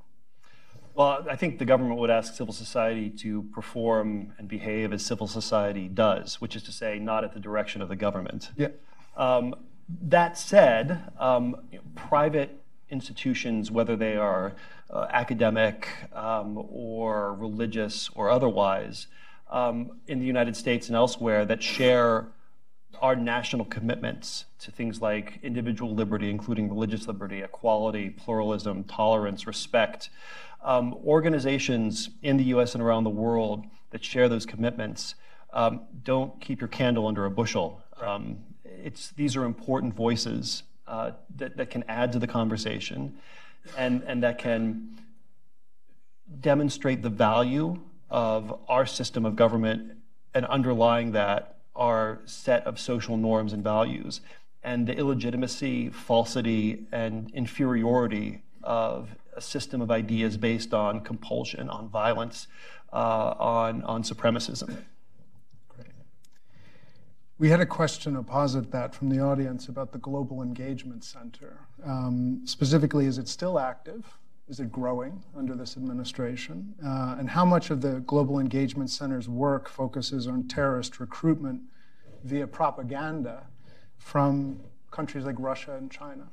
[0.98, 5.28] Well, I think the government would ask civil society to perform and behave as civil
[5.28, 8.50] society does, which is to say, not at the direction of the government.
[8.58, 8.70] Yeah.
[9.16, 9.54] Um,
[10.02, 11.56] that said, um,
[11.94, 14.56] private institutions, whether they are
[14.90, 19.06] uh, academic um, or religious or otherwise,
[19.52, 22.30] um, in the United States and elsewhere that share
[23.02, 30.10] our national commitments to things like individual liberty, including religious liberty, equality, pluralism, tolerance, respect.
[30.64, 35.16] Um, organizations in the US and around the world that share those commitments
[35.54, 37.82] um, don't keep your candle under a bushel.
[38.02, 43.18] Um, it's, these are important voices uh, that, that can add to the conversation
[43.78, 44.98] and, and that can
[46.40, 47.80] demonstrate the value
[48.10, 49.94] of our system of government
[50.34, 54.22] and underlying that our set of social norms and values
[54.64, 61.88] and the illegitimacy, falsity, and inferiority of a system of ideas based on compulsion, on
[61.88, 62.48] violence,
[62.92, 64.68] uh, on, on supremacism.
[65.70, 65.88] Great.
[67.38, 71.60] We had a question opposite that from the audience about the Global Engagement Center.
[71.86, 74.18] Um, specifically, is it still active?
[74.50, 76.74] Is it growing under this administration?
[76.84, 81.62] Uh, and how much of the Global Engagement Center's work focuses on terrorist recruitment
[82.24, 83.44] via propaganda
[83.98, 86.30] from countries like Russia and China?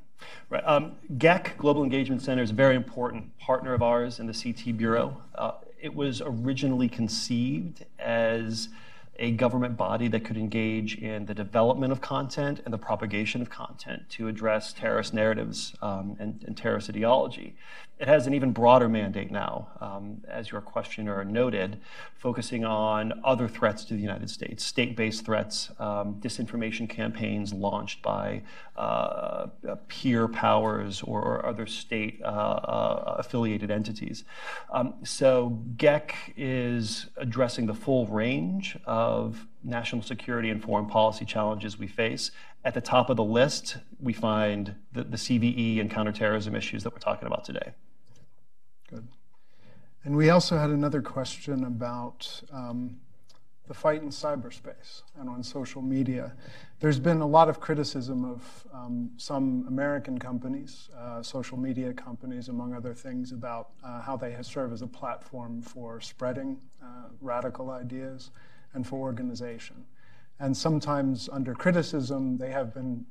[0.49, 0.63] Right.
[0.65, 4.77] Um, GEC, Global Engagement Center, is a very important partner of ours in the CT
[4.77, 5.21] Bureau.
[5.35, 5.51] Uh,
[5.81, 8.69] it was originally conceived as
[9.17, 13.49] a government body that could engage in the development of content and the propagation of
[13.49, 17.55] content to address terrorist narratives um, and, and, terrorist ideology.
[17.97, 21.79] It has an even broader mandate now, um, as your questioner noted,
[22.17, 28.01] focusing on other threats to the United States, state based threats, um, disinformation campaigns launched
[28.01, 28.41] by
[28.75, 29.47] uh,
[29.87, 34.25] peer powers or, or other state uh, uh, affiliated entities.
[34.73, 41.77] Um, so GEC is addressing the full range of national security and foreign policy challenges
[41.77, 42.31] we face.
[42.63, 46.93] At the top of the list, we find the, the CVE and counterterrorism issues that
[46.93, 47.73] we're talking about today.
[48.89, 49.07] Good.
[50.03, 52.97] And we also had another question about um,
[53.67, 56.33] the fight in cyberspace and on social media.
[56.79, 62.49] There's been a lot of criticism of um, some American companies, uh, social media companies,
[62.49, 67.71] among other things, about uh, how they serve as a platform for spreading uh, radical
[67.71, 68.29] ideas
[68.75, 69.85] and for organization.
[70.39, 73.05] And sometimes, under criticism, they have been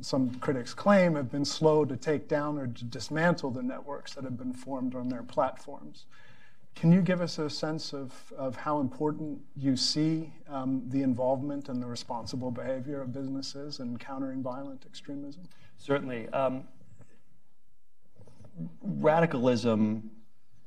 [0.00, 4.24] some critics claim, have been slow to take down or to dismantle the networks that
[4.24, 6.04] have been formed on their platforms.
[6.74, 11.70] Can you give us a sense of, of how important you see um, the involvement
[11.70, 15.48] and the responsible behavior of businesses in countering violent extremism?
[15.78, 16.28] Certainly.
[16.28, 16.64] Um,
[18.82, 20.10] radicalism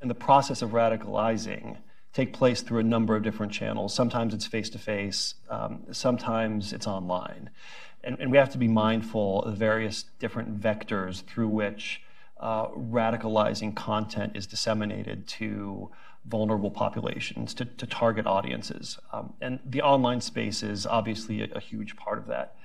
[0.01, 1.77] and the process of radicalizing
[2.13, 3.93] take place through a number of different channels.
[3.93, 5.35] Sometimes it's face to face,
[5.91, 7.49] sometimes it's online
[8.03, 12.01] and, and we have to be mindful of various different vectors through which
[12.39, 15.89] uh, radicalizing content is disseminated to
[16.25, 18.97] vulnerable populations, to, to target audiences.
[19.11, 22.55] Um, and the online space is obviously a, a, huge part of that.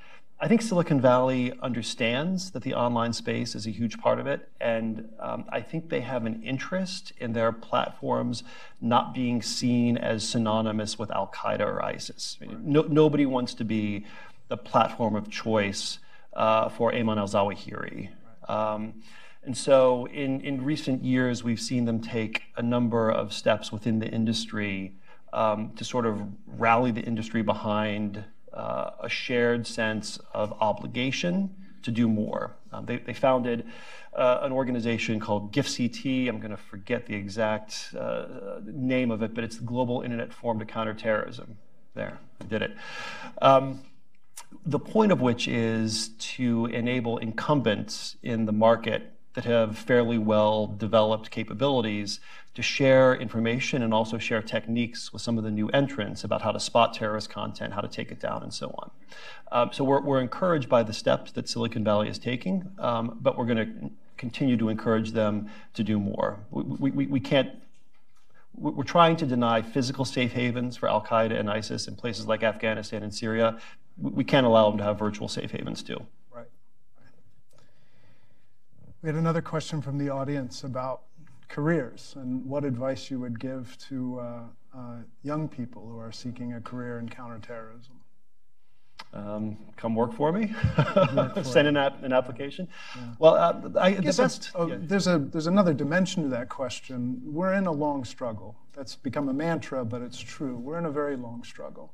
[0.41, 4.51] I think Silicon Valley understands that the online space is a huge part of it,
[4.61, 8.43] and um, I think they have an interest in their platforms
[8.81, 12.37] not being seen as synonymous with Al Qaeda or ISIS.
[12.41, 12.61] Right.
[12.61, 14.07] No, nobody wants to be
[14.49, 15.99] the platform of choice
[16.35, 18.11] uh, for Ayman al Zawahiri.
[18.49, 19.03] Um,
[19.45, 23.99] and so in, in recent years, we've seen them take a number of steps within
[24.01, 24.97] the industry
[25.33, 31.91] um, to sort of rally the industry behind uh, a shared sense of obligation to
[31.91, 32.57] do more.
[32.73, 33.67] Um, they, they, founded
[34.15, 36.29] uh, an organization called GIFCT.
[36.29, 40.33] I'm going to forget the exact uh, name of it, but it's the Global Internet
[40.33, 41.59] Forum to Counter Terrorism.
[41.95, 42.77] There, I did it.
[43.43, 43.81] Um,
[44.65, 50.67] the point of which is to enable incumbents in the market that have fairly well
[50.67, 52.21] developed capabilities
[52.55, 56.53] to share information and also share techniques with some of the new entrants about how
[56.53, 58.91] to spot terrorist content, how to take it down, and so on.
[59.51, 63.37] Um, so we're, we're, encouraged by the steps that Silicon Valley is taking, um, but
[63.37, 66.39] we're going to continue to encourage them to do more.
[66.51, 67.51] We, we, we can't
[68.57, 72.45] we're trying to deny physical safe havens for Al Qaeda and ISIS in places like
[72.45, 73.59] Afghanistan and Syria
[74.01, 76.07] we can't allow them to have virtual safe havens too.
[79.05, 81.03] We had another question from the audience about
[81.49, 84.41] careers and what advice you would give to uh,
[84.75, 84.79] uh,
[85.23, 88.01] young people who are seeking a career in counterterrorism.
[89.13, 90.55] Um, come work for me.
[91.43, 92.67] Send an, an application.
[92.97, 93.03] Yeah.
[93.19, 94.53] Well, uh, I, I the best.
[94.55, 94.77] Oh, yeah.
[94.81, 97.21] There's a there's another dimension to that question.
[97.27, 98.57] We're in a long struggle.
[98.73, 100.57] That's become a mantra, but it's true.
[100.57, 101.93] We're in a very long struggle.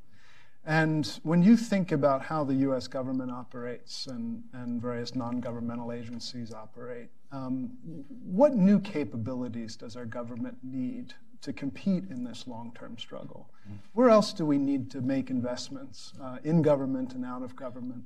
[0.66, 5.92] And when you think about how the US government operates and, and various non governmental
[5.92, 7.70] agencies operate, um,
[8.24, 13.50] what new capabilities does our government need to compete in this long term struggle?
[13.64, 13.76] Mm-hmm.
[13.94, 18.04] Where else do we need to make investments uh, in government and out of government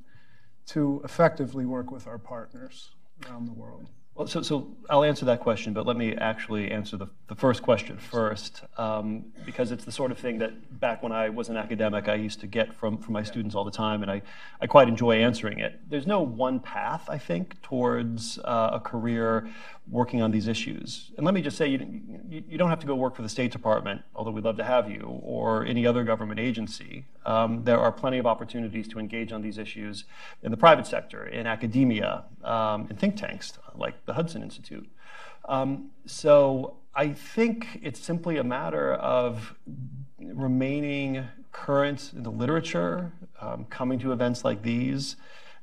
[0.67, 2.91] to effectively work with our partners
[3.27, 3.91] around the world?
[4.15, 7.63] Well, so, so I'll answer that question, but let me actually answer the, the first
[7.63, 11.57] question first, um, because it's the sort of thing that back when I was an
[11.57, 13.25] academic, I used to get from, from my yeah.
[13.25, 14.23] students all the time, and I,
[14.61, 15.81] I quite enjoy answering it.
[15.89, 19.49] There's no one path, I think, towards uh, a career
[19.89, 21.13] working on these issues.
[21.17, 23.53] And let me just say, you, you, don't have to go work for the State
[23.53, 27.05] Department, although we'd love to have you, or any other government agency.
[27.27, 30.05] Um, there are plenty of opportunities to engage on these issues
[30.43, 34.89] in the private sector, in academia, um, in think tanks like the Hudson Institute.
[35.47, 39.55] Um, so I think it's simply a matter of
[40.19, 45.17] remaining current in the literature, um, coming to events like these,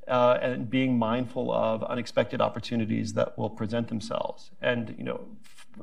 [0.08, 4.50] uh, and being mindful of unexpected opportunities that will present themselves.
[4.60, 5.20] And you know,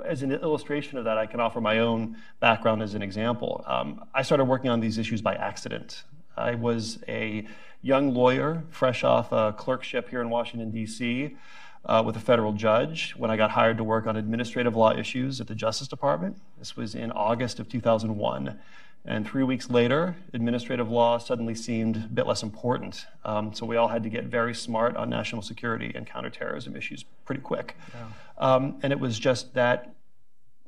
[0.06, 3.64] as an illustration of that, I can offer my own background as an example.
[3.68, 6.04] Um, I started working on these issues by accident.
[6.38, 7.48] I was a
[7.82, 11.36] young lawyer, fresh off a clerkship here in Washington, D.C.,
[11.86, 15.40] uh, with a federal judge when I got hired to work on administrative law issues
[15.40, 16.38] at the Justice Department.
[16.58, 18.60] This was in August of 2001.
[19.06, 23.06] And three weeks later, administrative law suddenly seemed a bit less important.
[23.24, 27.06] Um, so we all had to get very smart on national security and counterterrorism issues
[27.26, 27.76] pretty quick.
[27.94, 28.06] Yeah.
[28.38, 29.94] Um, and it was just that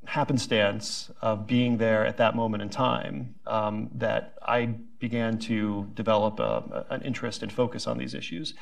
[0.06, 6.40] happenstance of being there at that moment in time um, that I began to develop
[6.40, 8.54] a, an interest and focus on these issues.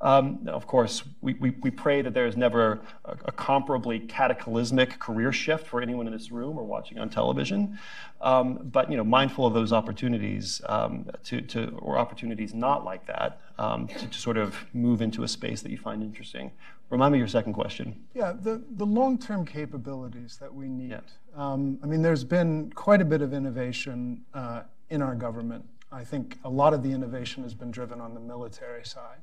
[0.00, 5.00] Um, of course, we, we, we, pray that there is never a, a, comparably cataclysmic
[5.00, 7.78] career shift for anyone in this room or watching on television.
[8.20, 13.06] Um, but you know, mindful of those opportunities um, to, to, or opportunities not like
[13.06, 16.52] that um, to, to, sort of move into a space that you find interesting.
[16.90, 18.06] Remind me your second question.
[18.14, 20.90] Yeah, the, the long-term capabilities that we need.
[20.90, 21.00] Yeah.
[21.36, 26.04] Um, I mean, there's been quite a bit of innovation uh, in our government I
[26.04, 29.20] think a lot of the innovation has been driven on the military side.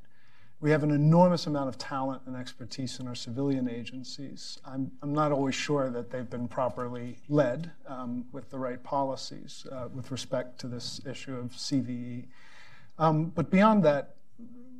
[0.61, 4.57] We have an enormous amount of talent and expertise in our civilian agencies.
[4.65, 9.67] I'm, I'm not always sure that they've been properly led um, with the right policies
[9.71, 12.25] uh, with respect to this issue of CVE.
[12.97, 14.15] Um, but beyond that,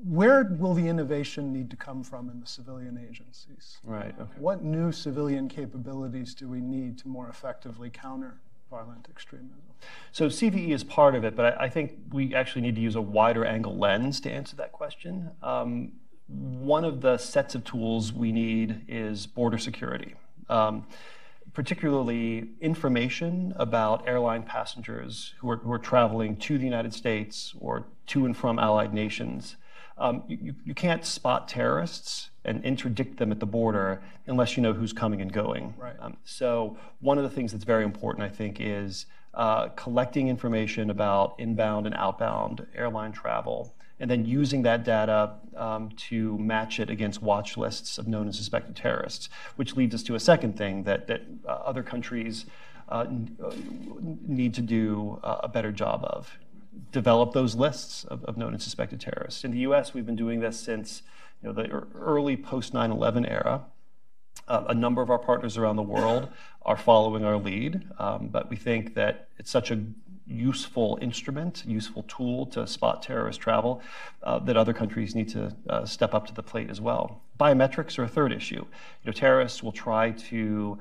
[0.07, 3.77] where will the innovation need to come from in the civilian agencies?
[3.83, 4.13] Right.
[4.19, 4.31] Okay.
[4.37, 8.35] What new civilian capabilities do we need to more effectively counter
[8.69, 9.61] violent extremism?
[10.11, 12.95] So CVE is part of it, but I, I, think we actually need to use
[12.95, 15.31] a wider angle lens to answer that question.
[15.43, 15.91] Um,
[16.27, 20.15] one of the sets of tools we need is border security.
[20.49, 20.85] Um,
[21.55, 27.87] particularly information about airline passengers who are, who are traveling to the United States or
[28.07, 29.55] to and from allied nations.
[29.97, 34.73] Um, you, you can't spot terrorists and interdict them at the border unless you know
[34.73, 35.73] who's coming and going.
[35.77, 35.95] Right.
[35.99, 40.89] Um, so one of the things that's very important, I think, is uh, collecting information
[40.89, 46.89] about inbound and outbound airline travel, and then using that data um, to match it
[46.89, 50.83] against watch lists of known and suspected terrorists, which leads us to a second thing
[50.83, 52.45] that, that uh, other countries
[52.89, 53.05] uh,
[53.43, 53.51] uh
[54.27, 56.37] need to do uh, a better job of.
[56.91, 59.43] Develop those lists of, of known and suspected terrorists.
[59.43, 61.01] In the US, we've been doing this since
[61.41, 63.63] you know, the early post 9 11 era.
[64.47, 66.29] Uh, a number of our partners around the world
[66.63, 69.81] are following our lead, um, but we think that it's such a
[70.27, 73.81] useful instrument, useful tool to spot terrorist travel,
[74.23, 77.21] uh, that other countries need to uh, step up to the plate as well.
[77.39, 78.55] Biometrics are a third issue.
[78.55, 80.79] You know, terrorists will try to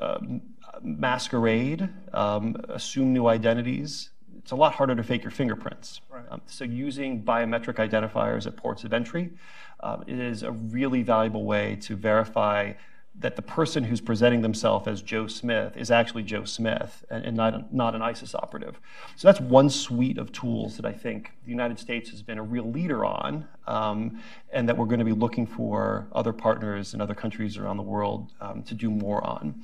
[0.00, 0.40] um,
[0.82, 4.10] masquerade, um, assume new identities.
[4.38, 6.00] It's a lot harder to fake your fingerprints.
[6.08, 6.24] Right.
[6.30, 9.32] Um, so using biometric identifiers at ports of entry
[9.80, 12.72] um, is a really valuable way to verify
[13.18, 17.36] that the person who's presenting themselves as Joe Smith is actually Joe Smith and, and
[17.36, 18.78] not, a, not an ISIS operative.
[19.16, 22.42] So that's one suite of tools that I think the United States has been a
[22.42, 24.20] real leader on, um,
[24.52, 27.82] and that we're going to be looking for other partners in other countries around the
[27.82, 29.62] world um, to do more on.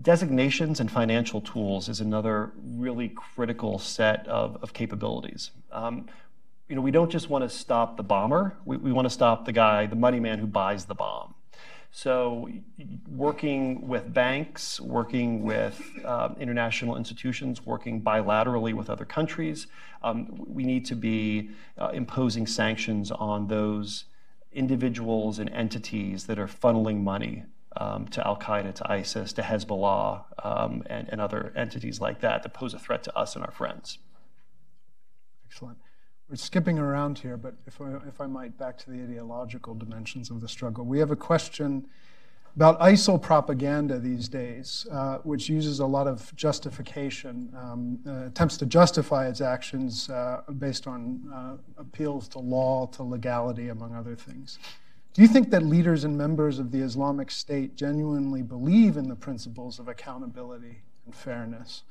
[0.00, 5.50] Designations and financial tools is another really critical set of, of capabilities.
[5.72, 6.06] Um,
[6.68, 9.44] you know, we don't just want to stop the bomber, we, we want to stop
[9.44, 11.34] the guy, the money man who buys the bomb.
[11.90, 12.48] So,
[13.08, 19.66] working with banks, working with uh, international institutions, working bilaterally with other countries,
[20.02, 24.04] um, we need to be uh, imposing sanctions on those
[24.52, 27.44] individuals and entities that are funneling money
[27.76, 32.42] um, to Al Qaeda, to ISIS, to Hezbollah, um, and, and other entities like that
[32.42, 33.98] that pose a threat to us and our friends.
[35.46, 35.78] Excellent.
[36.28, 40.30] We're skipping around here, but if I, if I might, back to the ideological dimensions
[40.30, 40.84] of the struggle.
[40.84, 41.86] We have a question
[42.54, 48.58] about ISIL propaganda these days, uh, which uses a lot of justification, um, uh, attempts
[48.58, 54.14] to justify its actions uh, based on uh, appeals to law, to legality, among other
[54.14, 54.58] things.
[55.14, 59.16] Do you think that leaders and members of the Islamic State genuinely believe in the
[59.16, 61.84] principles of accountability and fairness?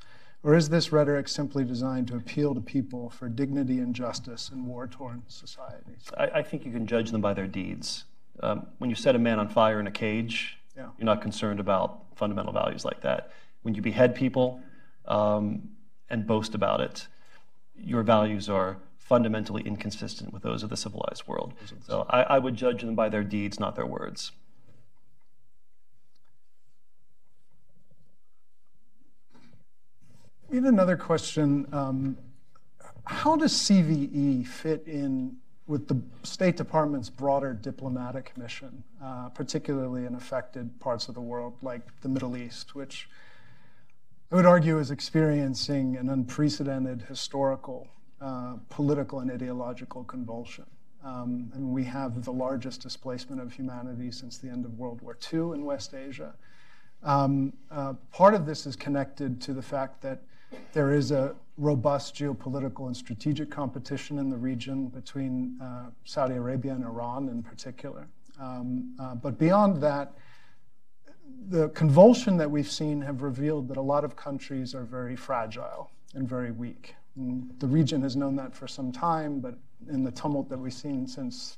[0.43, 4.65] Or is this rhetoric simply designed to appeal to people for dignity and justice in
[4.65, 6.09] war torn societies?
[6.17, 8.05] I, I, think you can judge them by their deeds.
[8.41, 10.89] Um, when you set a man on fire in a cage, yeah.
[10.97, 13.31] you're not concerned about fundamental values like that.
[13.63, 14.61] When you behead people
[15.05, 15.69] um,
[16.09, 17.07] and boast about it,
[17.75, 21.53] your values are fundamentally inconsistent with those of the civilized world.
[21.85, 24.31] So I, I would judge them by their deeds, not their words.
[30.49, 31.67] We had another question.
[31.73, 32.17] Um,
[33.03, 35.35] how does CVE fit in
[35.67, 41.55] with the State Department's broader diplomatic mission, uh, particularly in affected parts of the world
[41.61, 43.09] like the Middle East, which
[44.31, 47.89] I would argue is experiencing an unprecedented historical,
[48.21, 50.65] uh, political, and ideological convulsion?
[51.03, 55.17] Um, and we have the largest displacement of humanity since the end of World War
[55.33, 56.35] II in West Asia.
[57.03, 60.21] Um, uh, part of this is connected to the fact that
[60.73, 66.73] there is a robust geopolitical and strategic competition in the region between uh, Saudi Arabia
[66.73, 68.07] and Iran in particular.
[68.39, 70.13] Um, uh, but beyond that,
[71.49, 75.89] the convulsion that we've seen have revealed that a lot of countries are very fragile
[76.13, 76.95] and very weak.
[77.15, 79.55] And the region has known that for some time, but
[79.89, 81.57] in the tumult that we've seen since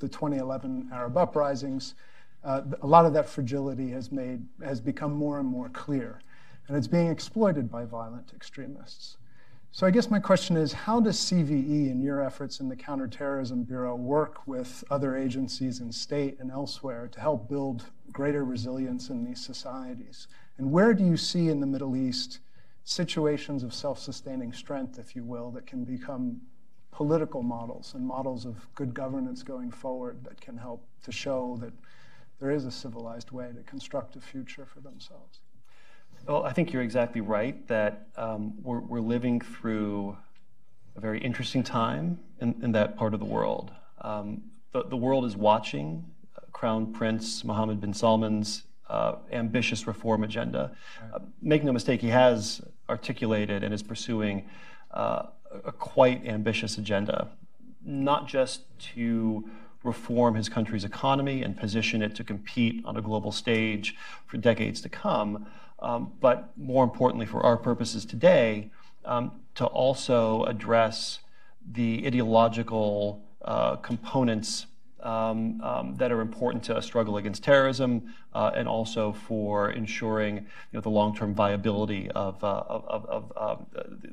[0.00, 1.94] the 2011 Arab uprisings,
[2.42, 6.20] uh, a lot of that fragility has made has become more and more clear
[6.68, 9.16] and it's being exploited by violent extremists.
[9.72, 13.62] So I guess my question is how does CVE and your efforts in the Counterterrorism
[13.62, 19.24] Bureau work with other agencies in state and elsewhere to help build greater resilience in
[19.24, 20.26] these societies?
[20.58, 22.40] And where do you see in the Middle East
[22.82, 26.40] situations of self sustaining strength, if you will, that can become
[26.90, 31.72] political models and models of good governance going forward that can help to show that
[32.40, 35.40] there is a civilized way to construct a future for themselves?
[36.26, 40.16] Well, I think you're exactly right that um, we're, we're, living through
[40.96, 43.70] a very interesting time in, in that part of the world.
[44.02, 44.42] Um,
[44.72, 46.04] the, the, world is watching
[46.36, 50.72] uh, Crown Prince Mohammed bin Salman's uh, ambitious reform agenda.
[51.02, 51.14] Right.
[51.14, 54.48] Uh, make no mistake, he has articulated and is pursuing
[54.90, 55.24] uh,
[55.64, 57.28] a quite ambitious agenda,
[57.84, 58.62] not just
[58.94, 59.48] to
[59.82, 63.96] reform his country's economy and position it to compete on a global stage
[64.26, 65.46] for decades to come,
[65.80, 68.70] um, but more importantly for our purposes today,
[69.04, 71.20] um, to also address
[71.72, 74.66] the ideological uh, components
[75.02, 80.36] um, um, that are important to a struggle against terrorism uh, and also for ensuring
[80.36, 83.66] you know, the long-term viability of, uh, of, of, of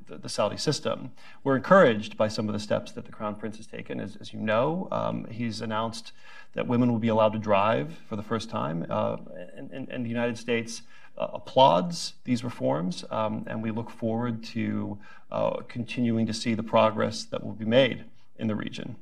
[0.07, 1.11] the, the, Saudi system.
[1.43, 3.99] We're encouraged by some of the steps that the Crown Prince has taken.
[3.99, 6.13] As, as you know, um, he's announced
[6.53, 9.17] that women will be allowed to drive for the first time, uh,
[9.55, 10.83] and, and, and the United States
[11.17, 14.97] applauds these reforms, um, and we look forward to
[15.31, 18.05] uh, continuing to see the progress that will be made
[18.37, 18.95] in the region.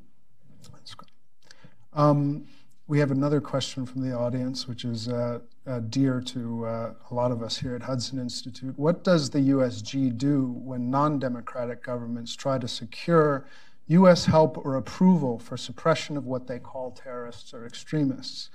[1.93, 2.45] Um,
[2.88, 7.13] we have another question from the audience, which is uh, uh dear to uh, a
[7.13, 8.78] lot of us here at Hudson Institute.
[8.78, 13.47] What does the USG do when non democratic governments try to secure
[13.88, 14.26] U.S.
[14.26, 18.49] help or approval for suppression of what they call terrorists or extremists,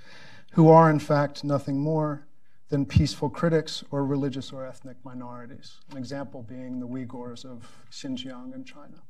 [0.53, 2.25] who are, in fact, nothing more
[2.71, 5.77] than peaceful critics or religious or ethnic minorities.
[5.91, 9.03] An example being the Uyghurs of Xinjiang in China.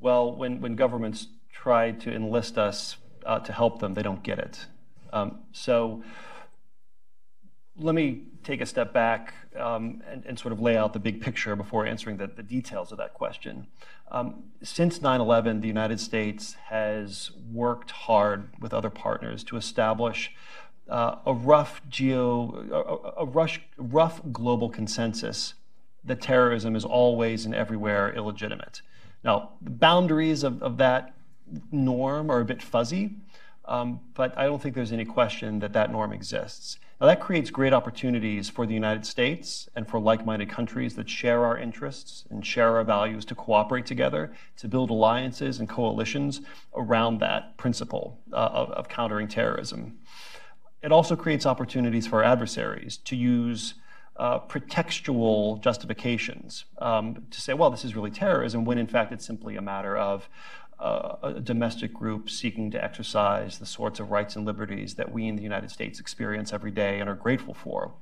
[0.00, 4.40] Well, when, when governments try to enlist us uh, to help them, they don't get
[4.40, 4.66] it.
[5.12, 6.02] Um, so
[7.78, 11.20] let me take a step back um, and, and, sort of lay out the big
[11.20, 13.68] picture before answering the, the details of that question.
[14.10, 20.32] Um, since 9 11, the United States has worked hard with other partners to establish
[20.88, 25.54] uh, a rough geo, a, a rush, rough global consensus
[26.04, 28.82] that terrorism is always and everywhere illegitimate.
[29.24, 31.14] Now, the boundaries of, of that
[31.72, 33.16] norm are a bit fuzzy,
[33.64, 36.78] um, but I don't think there's any question that that norm exists.
[37.00, 41.10] Now, that creates great opportunities for the United States and for like minded countries that
[41.10, 46.40] share our interests and share our values to cooperate together, to build alliances and coalitions
[46.74, 49.98] around that principle uh, of, of countering terrorism.
[50.86, 53.74] It also creates opportunities for adversaries to use
[54.16, 59.26] uh, pretextual justifications um, to say, well, this is really terrorism, when in fact it's
[59.26, 60.28] simply a matter of
[60.78, 65.26] uh, a domestic group seeking to exercise the sorts of rights and liberties that we
[65.26, 67.92] in the United States experience every day and are grateful for.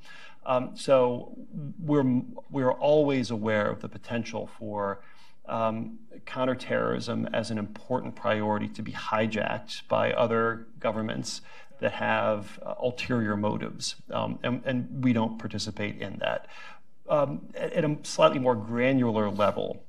[0.45, 1.35] Um, so
[1.83, 2.21] we're,
[2.51, 5.01] we're always aware of the potential for
[5.47, 11.41] um, counterterrorism as an important priority to be hijacked by other governments
[11.85, 16.47] that have uh, ulterior motives, um, and, and, we don't participate in that.
[17.11, 19.85] Um, at, at, a slightly more granular level,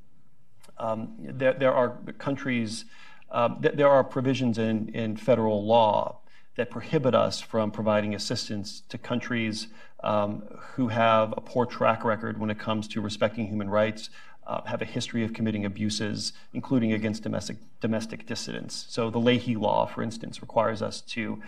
[0.78, 2.84] um, there, there, are countries,
[3.32, 6.20] um, th- there are provisions in, in federal law
[6.58, 9.68] that prohibit us from providing assistance to countries
[10.04, 10.44] um,
[10.74, 14.10] who have a poor track record when it comes to respecting human rights,
[14.48, 18.86] uh, have a history of committing abuses, including against domestic, domestic dissidents.
[18.90, 21.42] So the Leahy Law, for instance, requires us to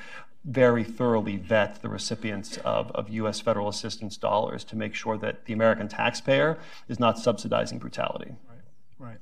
[0.46, 3.40] very thoroughly vet the recipients of, of U.S.
[3.40, 6.58] federal assistance dollars to make sure that the American taxpayer
[6.88, 8.36] is not subsidizing brutality.
[8.48, 9.18] Right, right.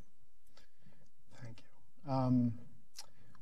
[1.41, 2.11] Thank you.
[2.11, 2.53] Um,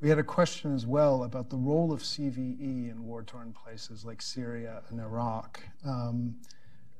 [0.00, 4.04] we had a question as well about the role of CVE in war torn places
[4.04, 5.60] like Syria and Iraq.
[5.84, 6.36] Um,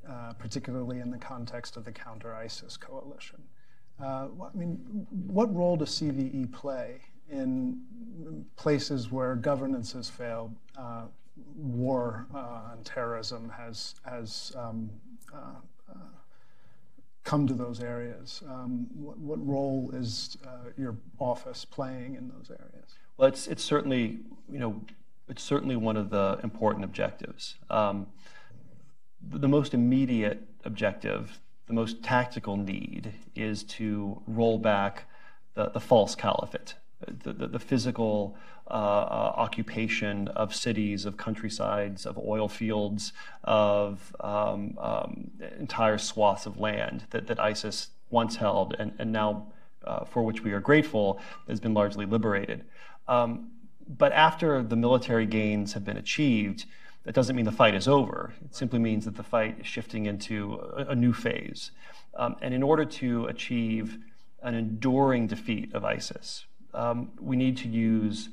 [0.08, 3.42] uh, particularly in the context of the counter ISIS coalition.
[3.98, 7.00] Uh, I mean, what role does CVE play
[7.30, 7.80] in
[8.56, 11.04] places where governance has failed, uh,
[11.56, 14.90] war uh, and terrorism has, has um,
[15.32, 15.38] uh,
[15.90, 15.98] uh,
[17.24, 18.42] come to those areas?
[18.48, 20.36] Um, what, what, role is
[20.76, 22.94] your office playing in those areas?
[23.16, 24.20] Well, it's, it's certainly,
[24.50, 24.80] you know,
[25.28, 27.56] it's certainly one of the important objectives.
[27.70, 28.06] Um,
[29.30, 35.08] the most immediate objective, the most tactical need is to roll back
[35.54, 36.74] the, the false caliphate,
[37.06, 38.36] the, the, the physical
[38.68, 43.12] uh, uh, occupation of cities, of countrysides, of oil fields,
[43.44, 49.46] of um, um, entire swaths of land that, that ISIS once held and, and now,
[49.84, 52.64] uh, for which we are grateful, has been largely liberated.
[53.06, 53.50] Um,
[53.86, 56.64] but after the military gains have been achieved,
[57.04, 58.32] that doesn't mean the fight is over.
[58.44, 61.70] It simply means that the fight is shifting into a, a new phase.
[62.16, 63.98] Um, and in order to achieve
[64.42, 68.28] an enduring defeat of ISIS, um, we need to use,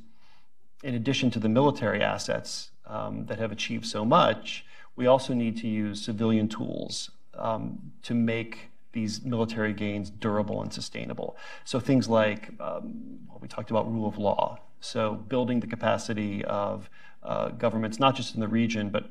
[0.83, 4.65] in addition to the military assets um, that have achieved so much,
[4.95, 10.73] we also need to use civilian tools um, to make these military gains durable and
[10.73, 11.37] sustainable.
[11.63, 14.59] So things like, um, well, we talked about rule of law.
[14.81, 16.89] So building the capacity of
[17.23, 19.05] uh, governments, not just in the region, but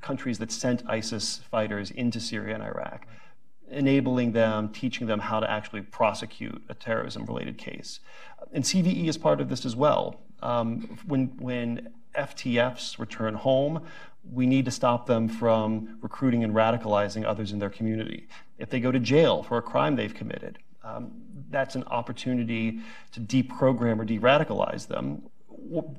[0.00, 3.06] countries that sent ISIS fighters into Syria and Iraq,
[3.70, 8.00] enabling them, teaching them how to actually prosecute a terrorism related case.
[8.52, 10.20] And CVE is part of this as well.
[10.42, 13.82] Um, when, when FTFs return home,
[14.32, 18.28] we need to stop them from recruiting and radicalizing others in their community.
[18.58, 21.12] If they go to jail for a crime they've committed, um,
[21.50, 22.80] that's an opportunity
[23.12, 25.22] to deprogram or de radicalize them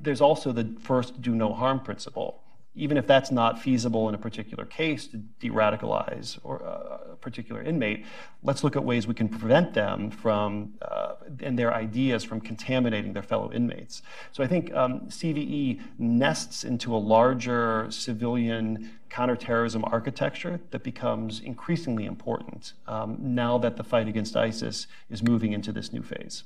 [0.02, 2.42] there's also the first do no harm principle.
[2.76, 7.16] Even if that's not feasible in a particular case to de radicalize or uh, a
[7.16, 8.04] particular inmate,
[8.42, 13.12] let's look at ways we can prevent them from uh, and their ideas from contaminating
[13.12, 14.02] their fellow inmates.
[14.32, 22.04] So I think um, CVE nests into a larger civilian counterterrorism architecture that becomes increasingly
[22.04, 26.44] important um, now that the fight against ISIS is moving into this new phase.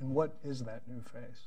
[0.00, 1.46] And what is that new phase?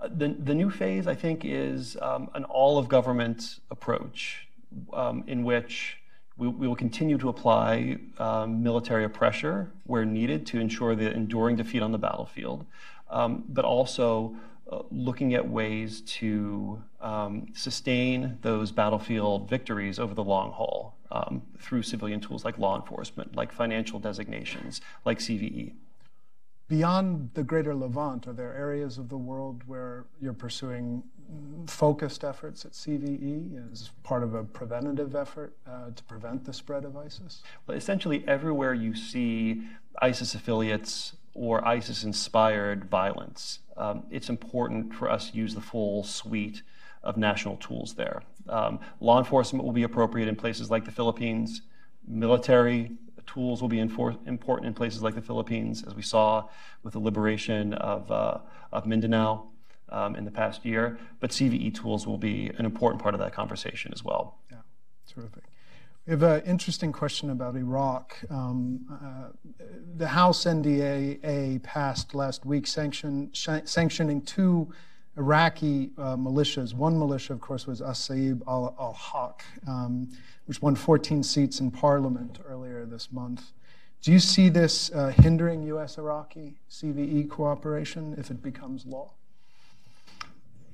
[0.00, 4.46] The, the new phase, I think, is um, an all of government approach
[4.92, 5.98] um, in which
[6.36, 11.56] we, we, will continue to apply um, military pressure where needed to ensure the enduring
[11.56, 12.64] defeat on the battlefield,
[13.10, 14.36] um, but also
[14.70, 21.42] uh, looking at ways to um, sustain those battlefield victories over the long haul um,
[21.58, 25.72] through civilian tools like law enforcement, like financial designations, like CVE.
[26.68, 31.02] Beyond the greater Levant, are there areas of the world where you're pursuing
[31.66, 36.84] focused efforts at CVE as part of a preventative effort uh, to prevent the spread
[36.84, 37.42] of ISIS?
[37.66, 39.62] Well, essentially, everywhere you see
[40.02, 46.04] ISIS affiliates or ISIS inspired violence, um, it's important for us to use the full
[46.04, 46.62] suite
[47.02, 48.22] of national tools there.
[48.48, 51.62] Um, law enforcement will be appropriate in places like the Philippines,
[52.06, 52.92] military
[53.28, 56.48] tools will be important in places like the Philippines, as we saw
[56.82, 58.38] with the liberation of, uh,
[58.72, 59.46] of Mindanao
[59.90, 60.98] um, in the past year.
[61.20, 64.38] But CVE tools will be an important part of that conversation as well.
[64.50, 64.58] Yeah,
[65.06, 65.44] terrific.
[66.06, 68.16] We have an interesting question about Iraq.
[68.30, 69.28] Um, uh,
[69.96, 74.72] the House NDAA passed last week sanction, sanctioning two
[75.18, 76.74] Iraqi uh, militias.
[76.74, 80.08] One militia, of course, was Asaib al, al Haq, um,
[80.46, 83.52] which won 14 seats in parliament earlier this month.
[84.00, 85.98] Do you see this uh, hindering U.S.
[85.98, 89.10] Iraqi CVE cooperation if it becomes law?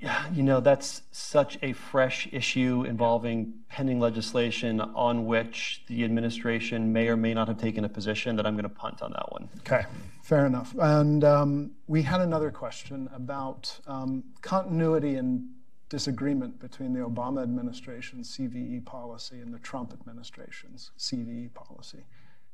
[0.05, 6.93] Yeah, you know, that's such a fresh issue involving pending legislation on which the administration
[6.93, 9.33] may or may not have taken a position that I'm going to punt on that
[9.33, 9.49] one.
[9.61, 9.87] Okay,
[10.23, 10.75] fair enough.
[10.79, 15.49] And um, we had another question about um, continuity and
[15.89, 22.05] disagreement between the Obama administration's CVE policy and the Trump administration's CVE policy.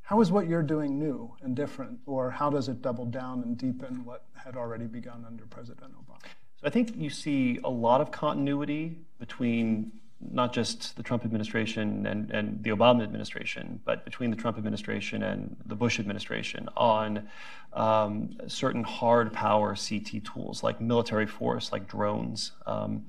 [0.02, 3.58] How is what you're doing new and different, or how does it double down and
[3.58, 6.28] deepen what had already begun under President Obama?
[6.60, 12.06] So I think you see a lot of continuity between not just the Trump administration
[12.06, 17.26] and, and the Obama administration, but between the Trump administration and the Bush administration on
[17.72, 22.52] um, certain hard power CT tools like military force, like drones.
[22.66, 23.06] Um,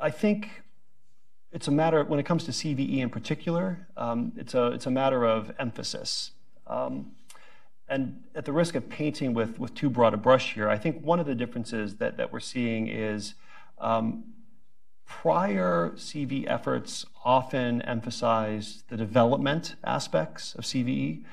[0.00, 0.62] I think
[1.52, 4.90] it's a matter, when it comes to CVE in particular, um, it's, a, it's a
[4.90, 6.32] matter of emphasis.
[6.66, 7.12] Um,
[7.88, 11.04] and at the risk of painting with, with too broad a brush here, I think
[11.04, 13.34] one of the differences that, that we're seeing is
[13.78, 14.24] um,
[15.06, 21.24] prior CV efforts often emphasized the development aspects of CVE.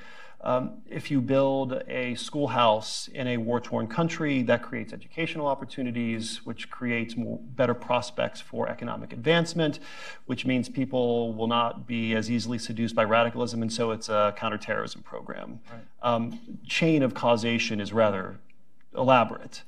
[0.42, 6.70] Um, if you build a schoolhouse in a war-torn country, that creates educational opportunities, which
[6.70, 9.80] creates more, better prospects for economic advancement,
[10.28, 14.34] which means people will not be as easily seduced by radicalism, and so it's a
[14.38, 15.60] counterterrorism program.
[15.70, 15.82] Right.
[16.02, 18.40] Um, chain of causation is rather
[18.96, 19.64] elaborate.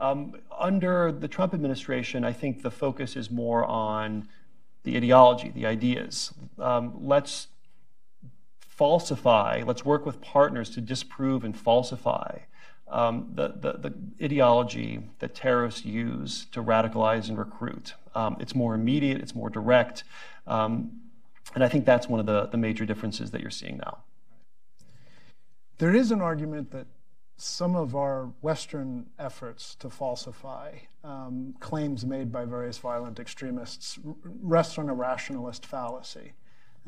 [0.00, 4.28] Um, under the Trump administration, I think the focus is more on
[4.82, 6.32] the ideology, the ideas.
[6.58, 7.48] Um, let's
[8.78, 12.38] falsify, let's work with partners to disprove and falsify
[12.86, 17.94] um, the, the, the, ideology that terrorists use to radicalize and recruit.
[18.14, 20.04] Um, it's more immediate, it's more direct,
[20.46, 20.92] um,
[21.56, 23.98] and I think that's one of the, the major differences that you're seeing now.
[25.78, 26.86] There is an argument that
[27.36, 30.72] some of our Western efforts to falsify
[31.02, 33.98] um, claims made by various violent extremists
[34.42, 36.32] rest on a rationalist fallacy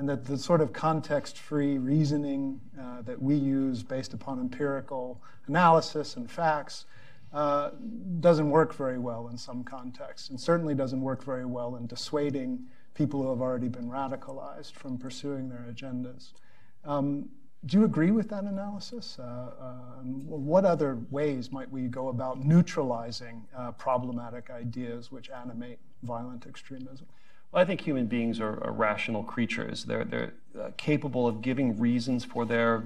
[0.01, 5.20] and that the sort of context free reasoning uh, that we use based upon empirical
[5.46, 6.86] analysis and facts
[7.34, 7.68] uh,
[8.20, 12.61] doesn't work very well in some contexts, and certainly doesn't work very well in dissuading
[12.94, 16.30] people who have already been radicalized from pursuing their agendas.
[16.86, 17.28] Um,
[17.66, 19.18] do you agree with that analysis?
[19.18, 25.78] Uh, uh, what other ways might we go about neutralizing uh, problematic ideas which animate
[26.05, 27.07] violent extremism?
[27.53, 29.84] I think human beings are, are rational creatures.
[29.84, 32.84] They're, they're uh, capable of giving reasons for their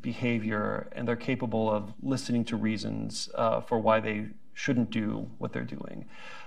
[0.00, 5.52] behavior, and they're capable of listening to reasons uh, for why they shouldn't do what
[5.52, 6.06] they're doing.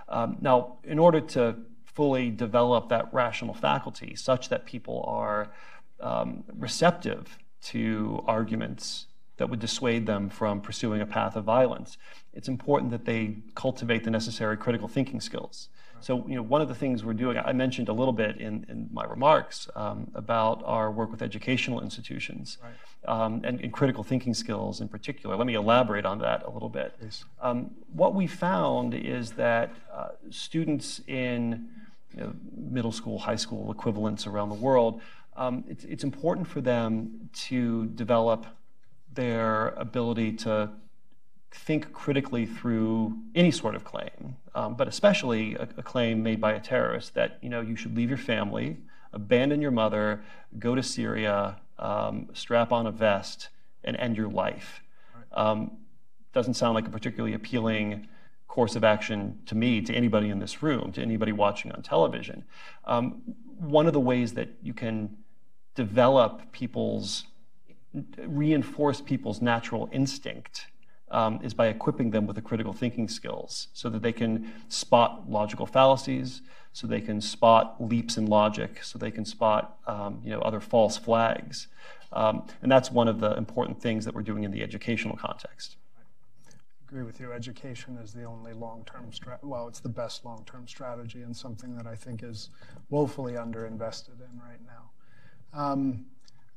[0.09, 1.55] Um, now, in order to
[1.85, 5.51] fully develop that rational faculty such that people are
[5.99, 9.07] um, receptive to arguments
[9.37, 11.97] that would dissuade them from pursuing a path of violence,
[12.33, 15.69] it's important that they cultivate the necessary critical thinking skills.
[16.03, 18.65] So, you know, one of the things we're doing, I mentioned a little bit in,
[18.67, 23.09] in my remarks um, about our work with educational institutions right.
[23.09, 25.37] um, and, and, critical thinking skills in particular.
[25.37, 26.93] Let me elaborate on that a little bit.
[27.41, 31.69] Um, what we found is that uh, students in
[32.13, 35.01] you know, middle school, high school equivalents around the world,
[35.37, 38.45] um, it's, it's important for them to develop
[39.13, 40.69] their ability to
[41.53, 46.53] think critically through any sort of claim, um, but especially a, a, claim made by
[46.53, 48.77] a terrorist that you know you should leave your family,
[49.13, 50.23] abandon your mother,
[50.59, 53.49] go to Syria, um, strap on a vest,
[53.83, 54.81] and end your life.
[55.31, 55.77] Um,
[56.33, 58.07] doesn't sound like a particularly appealing
[58.47, 62.43] course of action to me, to anybody in this room, to anybody watching on television.
[62.85, 63.21] Um,
[63.57, 65.17] one of the ways that you can
[65.75, 67.25] develop people's
[68.25, 70.67] reinforce people's natural instinct
[71.11, 75.29] um, is by equipping them with the critical thinking skills so that they can spot
[75.29, 76.41] logical fallacies,
[76.71, 80.59] so they can spot leaps in logic, so they can spot um, you know, other
[80.59, 81.67] false flags.
[82.11, 85.77] Um, and that's one of the important things that we're doing in the educational context.
[86.47, 86.51] I
[86.87, 87.31] agree with you.
[87.31, 89.09] Education is the only long-term.
[89.41, 92.49] Well, it's the best long-term strategy and something that I think is
[92.89, 94.91] woefully underinvested in right now.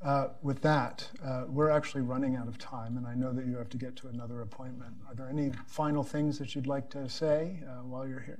[0.02, 3.56] Uh, with that, uh, we're actually running out of time, and I know that you
[3.56, 4.92] have to get to another appointment.
[5.08, 8.38] Are there any final things that you'd like to say uh, while you're here?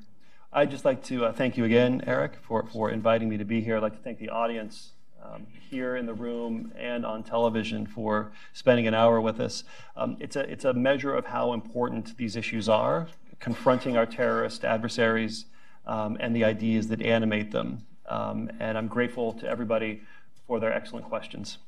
[0.52, 3.60] I'd just like to uh, thank you again, Eric, for, for inviting me to be
[3.62, 3.76] here.
[3.76, 4.92] I'd like to thank the audience
[5.22, 9.64] um, here in the room and on television for spending an hour with us.
[9.96, 13.08] Um, it's, a, it's a measure of how important these issues are,
[13.40, 15.46] confronting our terrorist adversaries
[15.86, 17.86] um, and the ideas that animate them.
[18.08, 20.02] Um, and I'm grateful to everybody
[20.46, 21.58] for their excellent questions.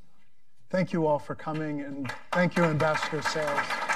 [0.71, 3.88] Thank you all for coming, and thank you, Ambassador Sales.